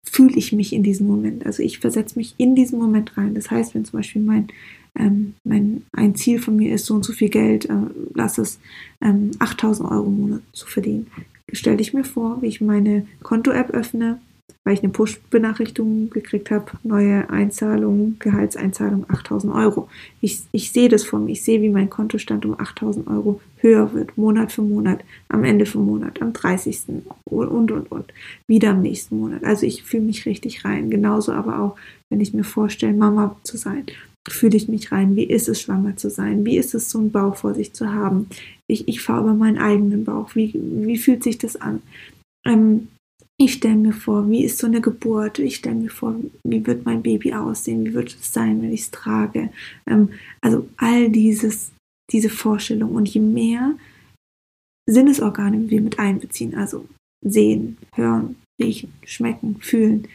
fühle 0.08 0.36
ich 0.36 0.52
mich 0.52 0.72
in 0.72 0.82
diesem 0.82 1.06
Moment. 1.06 1.46
Also 1.46 1.62
ich 1.62 1.78
versetze 1.78 2.18
mich 2.18 2.34
in 2.38 2.54
diesen 2.54 2.78
Moment 2.78 3.16
rein. 3.16 3.34
Das 3.34 3.50
heißt, 3.50 3.74
wenn 3.74 3.84
zum 3.84 3.98
Beispiel 3.98 4.22
mein, 4.22 4.48
ähm, 4.96 5.34
mein 5.44 5.84
ein 5.92 6.14
Ziel 6.14 6.40
von 6.40 6.56
mir 6.56 6.74
ist, 6.74 6.86
so 6.86 6.94
und 6.94 7.04
so 7.04 7.12
viel 7.12 7.28
Geld, 7.28 7.66
äh, 7.66 7.74
lass 8.14 8.38
es 8.38 8.58
ähm, 9.00 9.32
8000 9.38 9.90
Euro 9.90 10.06
im 10.06 10.20
Monat 10.20 10.42
zu 10.52 10.66
verdienen, 10.66 11.08
stelle 11.52 11.80
ich 11.80 11.94
mir 11.94 12.04
vor, 12.04 12.42
wie 12.42 12.46
ich 12.46 12.60
meine 12.60 13.06
Konto-App 13.22 13.70
öffne, 13.70 14.20
weil 14.64 14.74
ich 14.74 14.82
eine 14.82 14.92
Push-Benachrichtigung 14.92 16.10
gekriegt 16.10 16.50
habe, 16.50 16.66
neue 16.82 17.30
Einzahlung, 17.30 18.16
Gehaltseinzahlung 18.18 19.06
8000 19.08 19.54
Euro. 19.54 19.88
Ich, 20.20 20.42
ich 20.52 20.72
sehe 20.72 20.88
das 20.88 21.04
vor 21.04 21.20
mir, 21.20 21.32
ich 21.32 21.42
sehe, 21.42 21.62
wie 21.62 21.70
mein 21.70 21.88
Kontostand 21.88 22.44
um 22.44 22.58
8000 22.58 23.08
Euro 23.08 23.40
höher 23.58 23.92
wird, 23.94 24.16
Monat 24.18 24.52
für 24.52 24.62
Monat, 24.62 25.00
am 25.28 25.44
Ende 25.44 25.64
vom 25.64 25.86
Monat, 25.86 26.20
am 26.20 26.32
30. 26.32 26.80
und, 27.24 27.70
und, 27.70 27.90
und, 27.90 28.12
wieder 28.46 28.70
am 28.70 28.82
nächsten 28.82 29.18
Monat. 29.18 29.42
Also 29.44 29.64
ich 29.64 29.84
fühle 29.84 30.04
mich 30.04 30.26
richtig 30.26 30.64
rein. 30.64 30.90
Genauso 30.90 31.32
aber 31.32 31.60
auch, 31.60 31.76
wenn 32.10 32.20
ich 32.20 32.34
mir 32.34 32.44
vorstelle, 32.44 32.92
Mama 32.92 33.36
zu 33.44 33.56
sein 33.56 33.86
fühle 34.30 34.56
ich 34.56 34.68
mich 34.68 34.92
rein? 34.92 35.16
Wie 35.16 35.24
ist 35.24 35.48
es, 35.48 35.62
schwanger 35.62 35.96
zu 35.96 36.10
sein? 36.10 36.44
Wie 36.44 36.58
ist 36.58 36.74
es, 36.74 36.90
so 36.90 36.98
einen 36.98 37.10
Bauch 37.10 37.36
vor 37.36 37.54
sich 37.54 37.72
zu 37.72 37.92
haben? 37.92 38.28
Ich, 38.66 38.86
ich 38.88 39.00
fahre 39.00 39.22
über 39.22 39.34
meinen 39.34 39.58
eigenen 39.58 40.04
Bauch. 40.04 40.34
Wie, 40.34 40.52
wie 40.54 40.98
fühlt 40.98 41.22
sich 41.22 41.38
das 41.38 41.56
an? 41.56 41.82
Ähm, 42.46 42.88
ich 43.40 43.54
stelle 43.54 43.76
mir 43.76 43.92
vor, 43.92 44.28
wie 44.28 44.44
ist 44.44 44.58
so 44.58 44.66
eine 44.66 44.80
Geburt? 44.80 45.38
Ich 45.38 45.56
stelle 45.56 45.76
mir 45.76 45.90
vor, 45.90 46.16
wie 46.44 46.66
wird 46.66 46.84
mein 46.84 47.02
Baby 47.02 47.32
aussehen? 47.32 47.84
Wie 47.84 47.94
wird 47.94 48.08
es 48.08 48.32
sein, 48.32 48.60
wenn 48.60 48.72
ich 48.72 48.82
es 48.82 48.90
trage? 48.90 49.50
Ähm, 49.86 50.10
also 50.40 50.68
all 50.76 51.08
dieses, 51.08 51.70
diese 52.10 52.30
Vorstellung. 52.30 52.96
Und 52.96 53.08
je 53.08 53.20
mehr 53.20 53.76
Sinnesorgane 54.90 55.70
wir 55.70 55.80
mit 55.80 55.98
einbeziehen, 56.00 56.56
also 56.56 56.86
sehen, 57.24 57.78
hören, 57.94 58.36
riechen, 58.60 58.92
schmecken, 59.04 59.60
fühlen, 59.60 60.08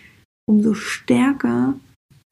umso 0.46 0.74
stärker 0.74 1.80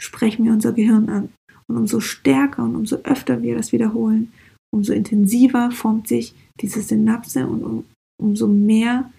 sprechen 0.02 0.44
wir 0.44 0.52
unser 0.52 0.74
Gehirn 0.74 1.08
an. 1.08 1.30
Und 1.68 1.78
umso 1.78 2.02
stärker 2.02 2.64
und 2.64 2.76
umso 2.76 2.98
öfter 3.04 3.42
wir 3.42 3.56
das 3.56 3.72
wiederholen, 3.72 4.34
umso 4.74 4.92
intensiver 4.92 5.72
formt 5.72 6.10
sich 6.10 6.34
diese 6.60 6.82
Synapse 6.82 7.48
und 7.48 7.64
um, 7.64 7.86
umso 8.22 8.48
mehr 8.48 9.10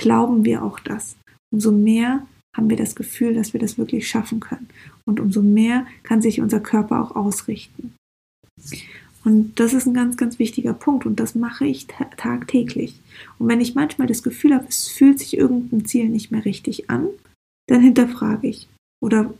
glauben 0.00 0.44
wir 0.46 0.64
auch 0.64 0.80
das. 0.80 1.16
Umso 1.52 1.72
mehr 1.72 2.26
haben 2.56 2.70
wir 2.70 2.76
das 2.78 2.94
Gefühl, 2.94 3.34
dass 3.34 3.52
wir 3.52 3.60
das 3.60 3.76
wirklich 3.76 4.08
schaffen 4.08 4.40
können. 4.40 4.68
Und 5.04 5.20
umso 5.20 5.42
mehr 5.42 5.86
kann 6.02 6.22
sich 6.22 6.40
unser 6.40 6.60
Körper 6.60 7.02
auch 7.02 7.14
ausrichten. 7.14 7.92
Und 9.24 9.60
das 9.60 9.74
ist 9.74 9.86
ein 9.86 9.92
ganz, 9.92 10.16
ganz 10.16 10.38
wichtiger 10.38 10.72
Punkt 10.72 11.04
und 11.04 11.20
das 11.20 11.34
mache 11.34 11.66
ich 11.66 11.86
tagtäglich. 12.16 12.98
Und 13.38 13.48
wenn 13.48 13.60
ich 13.60 13.74
manchmal 13.74 14.08
das 14.08 14.22
Gefühl 14.22 14.54
habe, 14.54 14.66
es 14.68 14.88
fühlt 14.88 15.18
sich 15.18 15.36
irgendein 15.36 15.84
Ziel 15.84 16.08
nicht 16.08 16.30
mehr 16.30 16.46
richtig 16.46 16.88
an, 16.88 17.08
dann 17.68 17.82
hinterfrage 17.82 18.48
ich, 18.48 18.66
oder 19.02 19.32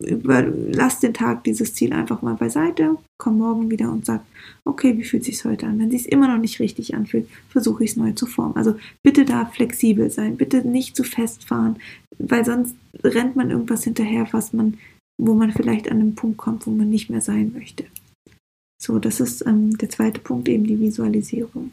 lass 0.00 0.98
den 0.98 1.14
Tag 1.14 1.44
dieses 1.44 1.74
Ziel 1.74 1.92
einfach 1.92 2.22
mal 2.22 2.34
beiseite, 2.34 2.96
komm 3.18 3.38
morgen 3.38 3.70
wieder 3.70 3.90
und 3.90 4.04
sag, 4.04 4.22
okay, 4.64 4.98
wie 4.98 5.04
fühlt 5.04 5.24
sich 5.24 5.44
heute 5.44 5.66
an? 5.66 5.78
Wenn 5.78 5.92
sich 5.92 6.10
immer 6.10 6.26
noch 6.26 6.40
nicht 6.40 6.58
richtig 6.58 6.94
anfühlt, 6.94 7.28
versuche 7.48 7.84
ich 7.84 7.90
es 7.90 7.96
neu 7.96 8.12
zu 8.12 8.26
formen. 8.26 8.56
Also 8.56 8.74
bitte 9.04 9.24
da 9.24 9.46
flexibel 9.46 10.10
sein, 10.10 10.36
bitte 10.36 10.66
nicht 10.66 10.96
zu 10.96 11.04
festfahren, 11.04 11.76
weil 12.18 12.44
sonst 12.44 12.74
rennt 13.04 13.36
man 13.36 13.50
irgendwas 13.50 13.84
hinterher, 13.84 14.26
was 14.32 14.52
man, 14.52 14.78
wo 15.22 15.34
man 15.34 15.52
vielleicht 15.52 15.90
an 15.90 16.00
einen 16.00 16.14
Punkt 16.16 16.38
kommt, 16.38 16.66
wo 16.66 16.72
man 16.72 16.88
nicht 16.88 17.08
mehr 17.08 17.20
sein 17.20 17.52
möchte. 17.52 17.84
So, 18.82 18.98
das 18.98 19.20
ist 19.20 19.46
ähm, 19.46 19.78
der 19.78 19.88
zweite 19.88 20.20
Punkt, 20.20 20.48
eben 20.48 20.64
die 20.64 20.80
Visualisierung. 20.80 21.70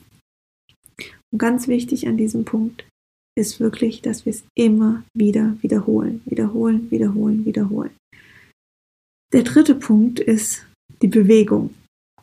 Und 1.32 1.40
ganz 1.40 1.68
wichtig 1.68 2.08
an 2.08 2.18
diesem 2.18 2.46
Punkt, 2.46 2.86
ist 3.36 3.60
wirklich, 3.60 4.02
dass 4.02 4.26
wir 4.26 4.32
es 4.32 4.44
immer 4.56 5.04
wieder 5.14 5.56
wiederholen, 5.62 6.22
wiederholen, 6.26 6.90
wiederholen, 6.92 7.46
wiederholen. 7.46 7.92
Der 9.34 9.44
dritte 9.44 9.76
Punkt 9.76 10.20
ist 10.20 10.66
die 11.02 11.08
Bewegung, 11.08 11.74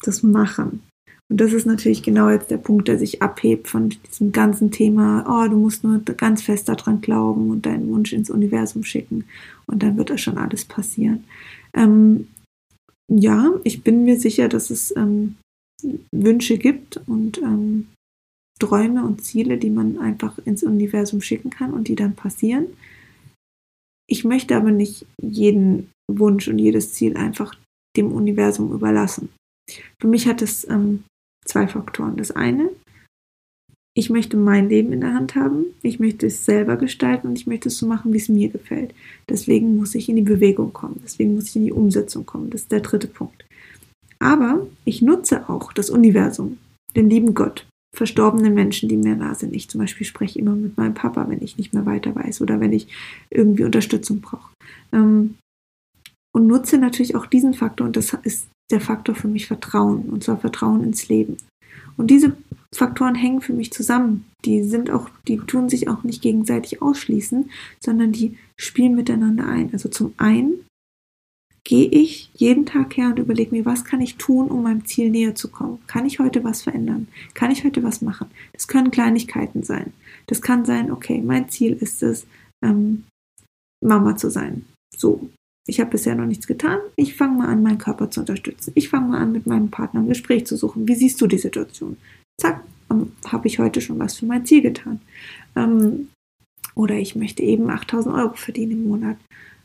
das 0.02 0.22
Machen. 0.22 0.82
Und 1.28 1.40
das 1.40 1.52
ist 1.52 1.66
natürlich 1.66 2.02
genau 2.02 2.28
jetzt 2.28 2.50
der 2.50 2.56
Punkt, 2.56 2.88
der 2.88 2.98
sich 2.98 3.22
abhebt 3.22 3.68
von 3.68 3.90
diesem 4.08 4.32
ganzen 4.32 4.72
Thema, 4.72 5.24
oh, 5.28 5.48
du 5.48 5.56
musst 5.56 5.84
nur 5.84 6.00
ganz 6.00 6.42
fest 6.42 6.68
daran 6.68 7.00
glauben 7.00 7.50
und 7.50 7.66
deinen 7.66 7.88
Wunsch 7.88 8.12
ins 8.12 8.30
Universum 8.30 8.82
schicken 8.82 9.24
und 9.66 9.82
dann 9.82 9.96
wird 9.96 10.10
das 10.10 10.20
schon 10.20 10.38
alles 10.38 10.64
passieren. 10.64 11.24
Ähm, 11.72 12.28
ja, 13.08 13.52
ich 13.62 13.82
bin 13.82 14.04
mir 14.04 14.18
sicher, 14.18 14.48
dass 14.48 14.70
es 14.70 14.94
ähm, 14.96 15.36
Wünsche 16.12 16.58
gibt 16.58 17.00
und 17.06 17.38
ähm, 17.38 17.86
Träume 18.60 19.04
und 19.04 19.24
Ziele, 19.24 19.58
die 19.58 19.70
man 19.70 19.98
einfach 19.98 20.38
ins 20.44 20.62
Universum 20.62 21.20
schicken 21.20 21.50
kann 21.50 21.72
und 21.72 21.88
die 21.88 21.96
dann 21.96 22.14
passieren. 22.14 22.66
Ich 24.08 24.24
möchte 24.24 24.56
aber 24.56 24.70
nicht 24.70 25.06
jeden 25.20 25.90
Wunsch 26.10 26.46
und 26.48 26.58
jedes 26.58 26.92
Ziel 26.92 27.16
einfach 27.16 27.56
dem 27.96 28.12
Universum 28.12 28.72
überlassen. 28.72 29.30
Für 30.00 30.08
mich 30.08 30.26
hat 30.26 30.42
es 30.42 30.68
ähm, 30.68 31.04
zwei 31.44 31.66
Faktoren. 31.66 32.16
Das 32.16 32.30
eine, 32.30 32.70
ich 33.96 34.10
möchte 34.10 34.36
mein 34.36 34.68
Leben 34.68 34.92
in 34.92 35.00
der 35.00 35.14
Hand 35.14 35.34
haben, 35.34 35.66
ich 35.82 35.98
möchte 35.98 36.26
es 36.26 36.44
selber 36.44 36.76
gestalten 36.76 37.28
und 37.28 37.38
ich 37.38 37.46
möchte 37.46 37.68
es 37.68 37.78
so 37.78 37.86
machen, 37.86 38.12
wie 38.12 38.18
es 38.18 38.28
mir 38.28 38.48
gefällt. 38.48 38.94
Deswegen 39.28 39.76
muss 39.76 39.94
ich 39.94 40.08
in 40.08 40.16
die 40.16 40.22
Bewegung 40.22 40.72
kommen, 40.72 41.00
deswegen 41.02 41.34
muss 41.34 41.48
ich 41.48 41.56
in 41.56 41.64
die 41.64 41.72
Umsetzung 41.72 42.24
kommen. 42.26 42.50
Das 42.50 42.62
ist 42.62 42.72
der 42.72 42.80
dritte 42.80 43.08
Punkt. 43.08 43.44
Aber 44.18 44.66
ich 44.84 45.02
nutze 45.02 45.48
auch 45.48 45.72
das 45.72 45.90
Universum, 45.90 46.58
den 46.94 47.08
lieben 47.08 47.34
Gott, 47.34 47.66
verstorbenen 47.94 48.54
Menschen, 48.54 48.88
die 48.88 48.96
mir 48.96 49.16
nah 49.16 49.34
sind. 49.34 49.54
Ich 49.54 49.68
zum 49.68 49.80
Beispiel 49.80 50.06
spreche 50.06 50.38
immer 50.38 50.54
mit 50.54 50.76
meinem 50.76 50.94
Papa, 50.94 51.28
wenn 51.28 51.42
ich 51.42 51.58
nicht 51.58 51.74
mehr 51.74 51.86
weiter 51.86 52.14
weiß 52.14 52.40
oder 52.40 52.60
wenn 52.60 52.72
ich 52.72 52.88
irgendwie 53.30 53.64
Unterstützung 53.64 54.20
brauche. 54.20 54.52
Ähm, 54.92 55.36
und 56.32 56.46
nutze 56.46 56.78
natürlich 56.78 57.16
auch 57.16 57.26
diesen 57.26 57.54
Faktor 57.54 57.86
und 57.86 57.96
das 57.96 58.16
ist 58.22 58.48
der 58.70 58.80
Faktor 58.80 59.16
für 59.16 59.26
mich 59.26 59.46
Vertrauen 59.46 60.08
und 60.08 60.22
zwar 60.22 60.38
Vertrauen 60.38 60.84
ins 60.84 61.08
Leben. 61.08 61.36
Und 61.96 62.10
diese 62.10 62.36
Faktoren 62.74 63.16
hängen 63.16 63.40
für 63.40 63.52
mich 63.52 63.72
zusammen. 63.72 64.26
Die 64.44 64.62
sind 64.62 64.90
auch, 64.90 65.10
die 65.26 65.38
tun 65.38 65.68
sich 65.68 65.88
auch 65.88 66.04
nicht 66.04 66.22
gegenseitig 66.22 66.80
ausschließen, 66.80 67.50
sondern 67.82 68.12
die 68.12 68.38
spielen 68.56 68.94
miteinander 68.94 69.46
ein. 69.46 69.70
Also 69.72 69.88
zum 69.88 70.14
einen 70.16 70.64
gehe 71.64 71.88
ich 71.88 72.30
jeden 72.34 72.66
Tag 72.66 72.96
her 72.96 73.08
und 73.08 73.18
überlege 73.18 73.54
mir, 73.54 73.64
was 73.64 73.84
kann 73.84 74.00
ich 74.00 74.16
tun, 74.16 74.48
um 74.48 74.62
meinem 74.62 74.84
Ziel 74.86 75.10
näher 75.10 75.34
zu 75.34 75.48
kommen? 75.48 75.78
Kann 75.86 76.06
ich 76.06 76.18
heute 76.18 76.42
was 76.42 76.62
verändern? 76.62 77.08
Kann 77.34 77.50
ich 77.50 77.64
heute 77.64 77.82
was 77.82 78.02
machen? 78.02 78.28
Das 78.52 78.68
können 78.68 78.90
Kleinigkeiten 78.90 79.62
sein. 79.62 79.92
Das 80.26 80.42
kann 80.42 80.64
sein, 80.64 80.90
okay, 80.90 81.20
mein 81.20 81.48
Ziel 81.48 81.72
ist 81.74 82.02
es, 82.02 82.26
ähm, 82.64 83.04
Mama 83.82 84.16
zu 84.16 84.30
sein. 84.30 84.64
So, 84.96 85.30
ich 85.66 85.80
habe 85.80 85.90
bisher 85.90 86.14
noch 86.14 86.26
nichts 86.26 86.46
getan. 86.46 86.78
Ich 86.96 87.14
fange 87.14 87.38
mal 87.38 87.48
an, 87.48 87.62
meinen 87.62 87.78
Körper 87.78 88.10
zu 88.10 88.20
unterstützen. 88.20 88.72
Ich 88.74 88.88
fange 88.88 89.08
mal 89.08 89.18
an, 89.18 89.32
mit 89.32 89.46
meinem 89.46 89.70
Partner 89.70 90.00
ein 90.00 90.08
Gespräch 90.08 90.46
zu 90.46 90.56
suchen. 90.56 90.88
Wie 90.88 90.94
siehst 90.94 91.20
du 91.20 91.26
die 91.26 91.38
Situation? 91.38 91.96
Zack, 92.40 92.64
ähm, 92.90 93.12
habe 93.26 93.48
ich 93.48 93.58
heute 93.58 93.80
schon 93.80 93.98
was 93.98 94.16
für 94.16 94.26
mein 94.26 94.44
Ziel 94.44 94.62
getan. 94.62 95.00
Ähm, 95.56 96.08
oder 96.74 96.96
ich 96.96 97.16
möchte 97.16 97.42
eben 97.42 97.70
8000 97.70 98.14
Euro 98.14 98.34
verdienen 98.34 98.72
im 98.72 98.88
Monat. 98.88 99.16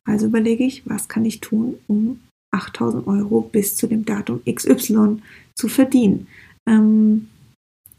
Also 0.05 0.27
überlege 0.27 0.63
ich, 0.63 0.83
was 0.85 1.07
kann 1.07 1.25
ich 1.25 1.41
tun, 1.41 1.75
um 1.87 2.19
8000 2.51 3.07
Euro 3.07 3.41
bis 3.41 3.75
zu 3.75 3.87
dem 3.87 4.05
Datum 4.05 4.41
XY 4.49 5.21
zu 5.55 5.67
verdienen. 5.67 6.27
Ähm, 6.67 7.27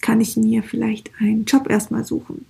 kann 0.01 0.21
ich 0.21 0.37
mir 0.37 0.63
vielleicht 0.63 1.11
einen 1.19 1.45
Job 1.45 1.69
erstmal 1.69 2.05
suchen? 2.05 2.47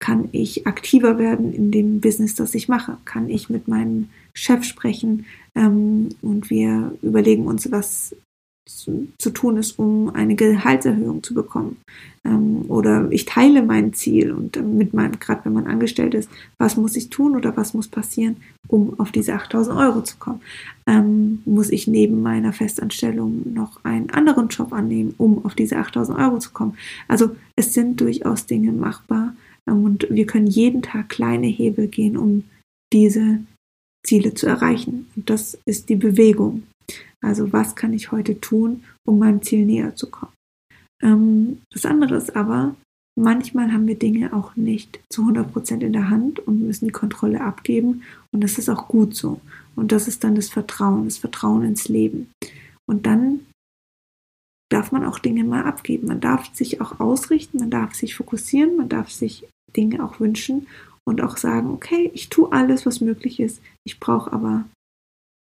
Kann 0.00 0.28
ich 0.32 0.66
aktiver 0.66 1.18
werden 1.18 1.52
in 1.52 1.70
dem 1.70 2.00
Business, 2.00 2.34
das 2.34 2.54
ich 2.54 2.68
mache? 2.68 2.96
Kann 3.04 3.28
ich 3.28 3.50
mit 3.50 3.68
meinem 3.68 4.08
Chef 4.34 4.64
sprechen 4.64 5.26
ähm, 5.54 6.10
und 6.22 6.48
wir 6.48 6.96
überlegen 7.02 7.46
uns, 7.46 7.70
was 7.70 8.14
zu, 8.66 9.08
zu 9.18 9.30
tun 9.30 9.56
ist, 9.56 9.78
um 9.78 10.10
eine 10.10 10.36
Gehaltserhöhung 10.36 11.22
zu 11.22 11.34
bekommen. 11.34 11.78
Ähm, 12.24 12.64
oder 12.68 13.10
ich 13.10 13.24
teile 13.24 13.62
mein 13.62 13.92
Ziel 13.92 14.32
und 14.32 14.56
äh, 14.56 14.62
mit 14.62 14.92
meinem, 14.92 15.18
gerade 15.18 15.44
wenn 15.44 15.52
man 15.52 15.66
angestellt 15.66 16.14
ist, 16.14 16.30
was 16.58 16.76
muss 16.76 16.96
ich 16.96 17.10
tun 17.10 17.36
oder 17.36 17.56
was 17.56 17.74
muss 17.74 17.88
passieren, 17.88 18.36
um 18.68 18.98
auf 19.00 19.10
diese 19.10 19.34
8000 19.34 19.76
Euro 19.76 20.02
zu 20.02 20.16
kommen? 20.18 20.40
Ähm, 20.86 21.42
muss 21.44 21.70
ich 21.70 21.86
neben 21.86 22.22
meiner 22.22 22.52
Festanstellung 22.52 23.52
noch 23.54 23.84
einen 23.84 24.10
anderen 24.10 24.48
Job 24.48 24.72
annehmen, 24.72 25.14
um 25.18 25.44
auf 25.44 25.54
diese 25.54 25.76
8000 25.76 26.18
Euro 26.18 26.38
zu 26.38 26.50
kommen? 26.50 26.76
Also 27.08 27.36
es 27.56 27.72
sind 27.72 28.00
durchaus 28.00 28.46
Dinge 28.46 28.72
machbar 28.72 29.34
ähm, 29.66 29.84
und 29.84 30.06
wir 30.10 30.26
können 30.26 30.46
jeden 30.46 30.82
Tag 30.82 31.08
kleine 31.08 31.46
Hebel 31.46 31.88
gehen, 31.88 32.16
um 32.16 32.44
diese 32.92 33.40
Ziele 34.04 34.34
zu 34.34 34.46
erreichen. 34.46 35.06
Und 35.16 35.30
das 35.30 35.58
ist 35.64 35.88
die 35.88 35.96
Bewegung. 35.96 36.64
Also 37.22 37.52
was 37.52 37.76
kann 37.76 37.92
ich 37.92 38.12
heute 38.12 38.40
tun, 38.40 38.84
um 39.06 39.18
meinem 39.18 39.42
Ziel 39.42 39.66
näher 39.66 39.94
zu 39.94 40.10
kommen? 40.10 40.32
Ähm, 41.02 41.62
das 41.72 41.84
andere 41.84 42.16
ist 42.16 42.36
aber, 42.36 42.74
manchmal 43.18 43.72
haben 43.72 43.86
wir 43.86 43.98
Dinge 43.98 44.32
auch 44.32 44.56
nicht 44.56 45.00
zu 45.10 45.22
100% 45.22 45.80
in 45.80 45.92
der 45.92 46.10
Hand 46.10 46.40
und 46.40 46.62
müssen 46.62 46.86
die 46.86 46.92
Kontrolle 46.92 47.40
abgeben. 47.40 48.02
Und 48.32 48.42
das 48.42 48.58
ist 48.58 48.68
auch 48.68 48.88
gut 48.88 49.14
so. 49.14 49.40
Und 49.76 49.92
das 49.92 50.08
ist 50.08 50.24
dann 50.24 50.34
das 50.34 50.48
Vertrauen, 50.48 51.04
das 51.04 51.18
Vertrauen 51.18 51.62
ins 51.62 51.88
Leben. 51.88 52.30
Und 52.88 53.06
dann 53.06 53.40
darf 54.70 54.92
man 54.92 55.04
auch 55.04 55.18
Dinge 55.18 55.44
mal 55.44 55.64
abgeben. 55.64 56.06
Man 56.06 56.20
darf 56.20 56.54
sich 56.54 56.80
auch 56.80 57.00
ausrichten, 57.00 57.58
man 57.58 57.70
darf 57.70 57.94
sich 57.94 58.14
fokussieren, 58.14 58.76
man 58.76 58.88
darf 58.88 59.10
sich 59.10 59.46
Dinge 59.76 60.04
auch 60.04 60.20
wünschen 60.20 60.66
und 61.04 61.22
auch 61.22 61.36
sagen, 61.36 61.70
okay, 61.70 62.10
ich 62.14 62.28
tue 62.28 62.50
alles, 62.52 62.86
was 62.86 63.00
möglich 63.00 63.40
ist. 63.40 63.60
Ich 63.84 64.00
brauche 64.00 64.32
aber 64.32 64.64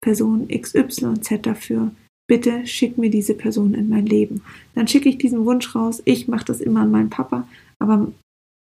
Person 0.04 0.48
XYZ 0.48 1.40
dafür. 1.42 1.90
Bitte 2.28 2.66
schick 2.66 2.98
mir 2.98 3.10
diese 3.10 3.34
Person 3.34 3.72
in 3.72 3.88
mein 3.88 4.04
Leben. 4.04 4.42
Dann 4.74 4.86
schicke 4.86 5.08
ich 5.08 5.16
diesen 5.16 5.46
Wunsch 5.46 5.74
raus. 5.74 6.02
Ich 6.04 6.28
mache 6.28 6.44
das 6.44 6.60
immer 6.60 6.82
an 6.82 6.90
meinen 6.90 7.08
Papa, 7.08 7.48
aber 7.78 8.12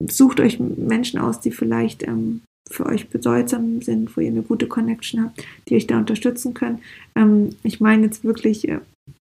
sucht 0.05 0.41
euch 0.41 0.59
Menschen 0.59 1.19
aus, 1.19 1.39
die 1.39 1.51
vielleicht 1.51 2.03
ähm, 2.03 2.41
für 2.69 2.85
euch 2.85 3.09
bedeutsam 3.09 3.81
sind, 3.81 4.15
wo 4.15 4.21
ihr 4.21 4.27
eine 4.27 4.43
gute 4.43 4.67
Connection 4.67 5.23
habt, 5.23 5.45
die 5.67 5.75
euch 5.75 5.87
da 5.87 5.97
unterstützen 5.97 6.53
können. 6.53 6.79
Ähm, 7.15 7.55
ich 7.63 7.79
meine 7.79 8.05
jetzt 8.05 8.25
wirklich 8.25 8.67
äh, 8.67 8.81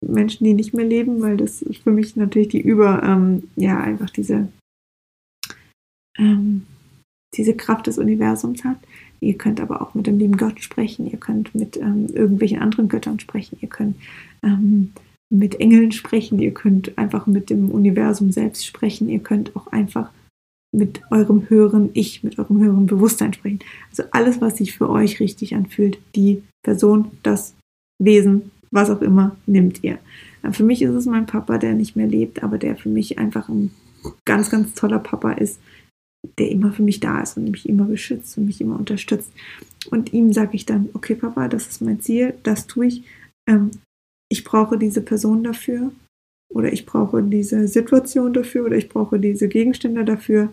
Menschen, 0.06 0.44
die 0.44 0.54
nicht 0.54 0.72
mehr 0.72 0.86
leben, 0.86 1.20
weil 1.20 1.36
das 1.36 1.62
für 1.82 1.90
mich 1.90 2.16
natürlich 2.16 2.48
die 2.48 2.60
über, 2.60 3.02
ähm, 3.02 3.44
ja, 3.56 3.80
einfach 3.80 4.10
diese, 4.10 4.48
ähm, 6.18 6.66
diese 7.36 7.54
Kraft 7.54 7.86
des 7.86 7.98
Universums 7.98 8.64
hat. 8.64 8.78
Ihr 9.20 9.34
könnt 9.34 9.60
aber 9.60 9.82
auch 9.82 9.94
mit 9.94 10.06
dem 10.06 10.18
lieben 10.18 10.36
Gott 10.36 10.60
sprechen, 10.60 11.10
ihr 11.10 11.18
könnt 11.18 11.54
mit 11.54 11.76
ähm, 11.76 12.06
irgendwelchen 12.12 12.60
anderen 12.60 12.88
Göttern 12.88 13.18
sprechen, 13.18 13.58
ihr 13.60 13.68
könnt 13.68 13.96
ähm, 14.42 14.92
mit 15.30 15.60
Engeln 15.60 15.92
sprechen, 15.92 16.38
ihr 16.38 16.52
könnt 16.52 16.96
einfach 16.96 17.26
mit 17.26 17.50
dem 17.50 17.70
Universum 17.70 18.32
selbst 18.32 18.64
sprechen, 18.64 19.08
ihr 19.08 19.18
könnt 19.18 19.54
auch 19.56 19.66
einfach 19.68 20.10
mit 20.72 21.00
eurem 21.10 21.48
höheren 21.48 21.90
Ich, 21.94 22.22
mit 22.22 22.38
eurem 22.38 22.60
höheren 22.60 22.86
Bewusstsein 22.86 23.32
sprechen. 23.32 23.60
Also 23.90 24.04
alles, 24.12 24.40
was 24.40 24.58
sich 24.58 24.76
für 24.76 24.88
euch 24.88 25.20
richtig 25.20 25.54
anfühlt, 25.54 25.98
die 26.14 26.42
Person, 26.62 27.10
das 27.22 27.54
Wesen, 27.98 28.50
was 28.70 28.90
auch 28.90 29.00
immer, 29.00 29.36
nimmt 29.46 29.82
ihr. 29.82 29.98
Für 30.52 30.62
mich 30.62 30.82
ist 30.82 30.94
es 30.94 31.06
mein 31.06 31.26
Papa, 31.26 31.58
der 31.58 31.74
nicht 31.74 31.96
mehr 31.96 32.06
lebt, 32.06 32.42
aber 32.42 32.58
der 32.58 32.76
für 32.76 32.88
mich 32.88 33.18
einfach 33.18 33.48
ein 33.48 33.72
ganz, 34.24 34.50
ganz 34.50 34.74
toller 34.74 34.98
Papa 34.98 35.32
ist, 35.32 35.58
der 36.38 36.50
immer 36.50 36.72
für 36.72 36.82
mich 36.82 37.00
da 37.00 37.20
ist 37.20 37.36
und 37.36 37.50
mich 37.50 37.68
immer 37.68 37.84
beschützt 37.84 38.36
und 38.38 38.46
mich 38.46 38.60
immer 38.60 38.78
unterstützt. 38.78 39.32
Und 39.90 40.12
ihm 40.12 40.32
sage 40.32 40.50
ich 40.54 40.66
dann, 40.66 40.90
okay, 40.94 41.14
Papa, 41.14 41.48
das 41.48 41.68
ist 41.68 41.80
mein 41.80 42.00
Ziel, 42.00 42.34
das 42.42 42.66
tue 42.66 42.86
ich. 42.86 43.04
Ähm, 43.48 43.70
ich 44.30 44.44
brauche 44.44 44.78
diese 44.78 45.00
Person 45.00 45.42
dafür 45.42 45.92
oder 46.52 46.72
ich 46.72 46.86
brauche 46.86 47.22
diese 47.22 47.68
Situation 47.68 48.32
dafür 48.32 48.66
oder 48.66 48.76
ich 48.76 48.88
brauche 48.88 49.18
diese 49.18 49.48
Gegenstände 49.48 50.04
dafür. 50.04 50.52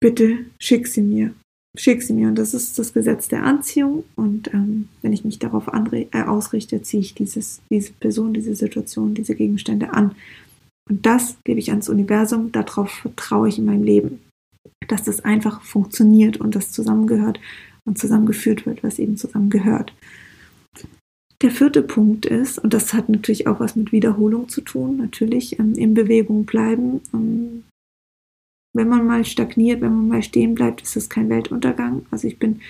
Bitte 0.00 0.46
schick 0.58 0.86
sie 0.86 1.02
mir. 1.02 1.34
Schick 1.76 2.02
sie 2.02 2.12
mir. 2.12 2.28
Und 2.28 2.36
das 2.36 2.54
ist 2.54 2.78
das 2.78 2.92
Gesetz 2.92 3.28
der 3.28 3.44
Anziehung. 3.44 4.04
Und 4.16 4.52
ähm, 4.52 4.88
wenn 5.00 5.12
ich 5.12 5.24
mich 5.24 5.38
darauf 5.38 5.68
äh, 5.68 6.06
ausrichte, 6.24 6.82
ziehe 6.82 7.00
ich 7.00 7.14
dieses, 7.14 7.62
diese 7.70 7.92
Person, 7.92 8.34
diese 8.34 8.54
Situation, 8.54 9.14
diese 9.14 9.34
Gegenstände 9.34 9.92
an. 9.92 10.14
Und 10.88 11.06
das 11.06 11.36
gebe 11.44 11.60
ich 11.60 11.70
ans 11.70 11.88
Universum. 11.88 12.52
Darauf 12.52 12.90
vertraue 12.90 13.48
ich 13.48 13.58
in 13.58 13.64
meinem 13.64 13.84
Leben. 13.84 14.22
Dass 14.88 15.04
das 15.04 15.20
einfach 15.20 15.62
funktioniert 15.62 16.38
und 16.38 16.54
das 16.54 16.72
zusammengehört 16.72 17.40
und 17.84 17.98
zusammengeführt 17.98 18.66
wird, 18.66 18.82
was 18.82 18.98
eben 18.98 19.16
zusammengehört. 19.16 19.92
Der 21.42 21.50
vierte 21.50 21.82
Punkt 21.82 22.24
ist, 22.24 22.58
und 22.58 22.72
das 22.72 22.94
hat 22.94 23.08
natürlich 23.08 23.48
auch 23.48 23.58
was 23.58 23.74
mit 23.74 23.90
Wiederholung 23.90 24.48
zu 24.48 24.60
tun, 24.60 24.96
natürlich 24.96 25.58
ähm, 25.58 25.74
in 25.74 25.92
Bewegung 25.92 26.44
bleiben. 26.44 27.00
Ähm, 27.12 27.64
wenn 28.74 28.88
man 28.88 29.06
mal 29.06 29.24
stagniert, 29.24 29.80
wenn 29.80 29.94
man 29.94 30.08
mal 30.08 30.22
stehen 30.22 30.54
bleibt, 30.54 30.82
ist 30.82 30.94
das 30.94 31.10
kein 31.10 31.28
Weltuntergang. 31.28 32.06
Also 32.10 32.28
ich 32.28 32.38
bin 32.38 32.60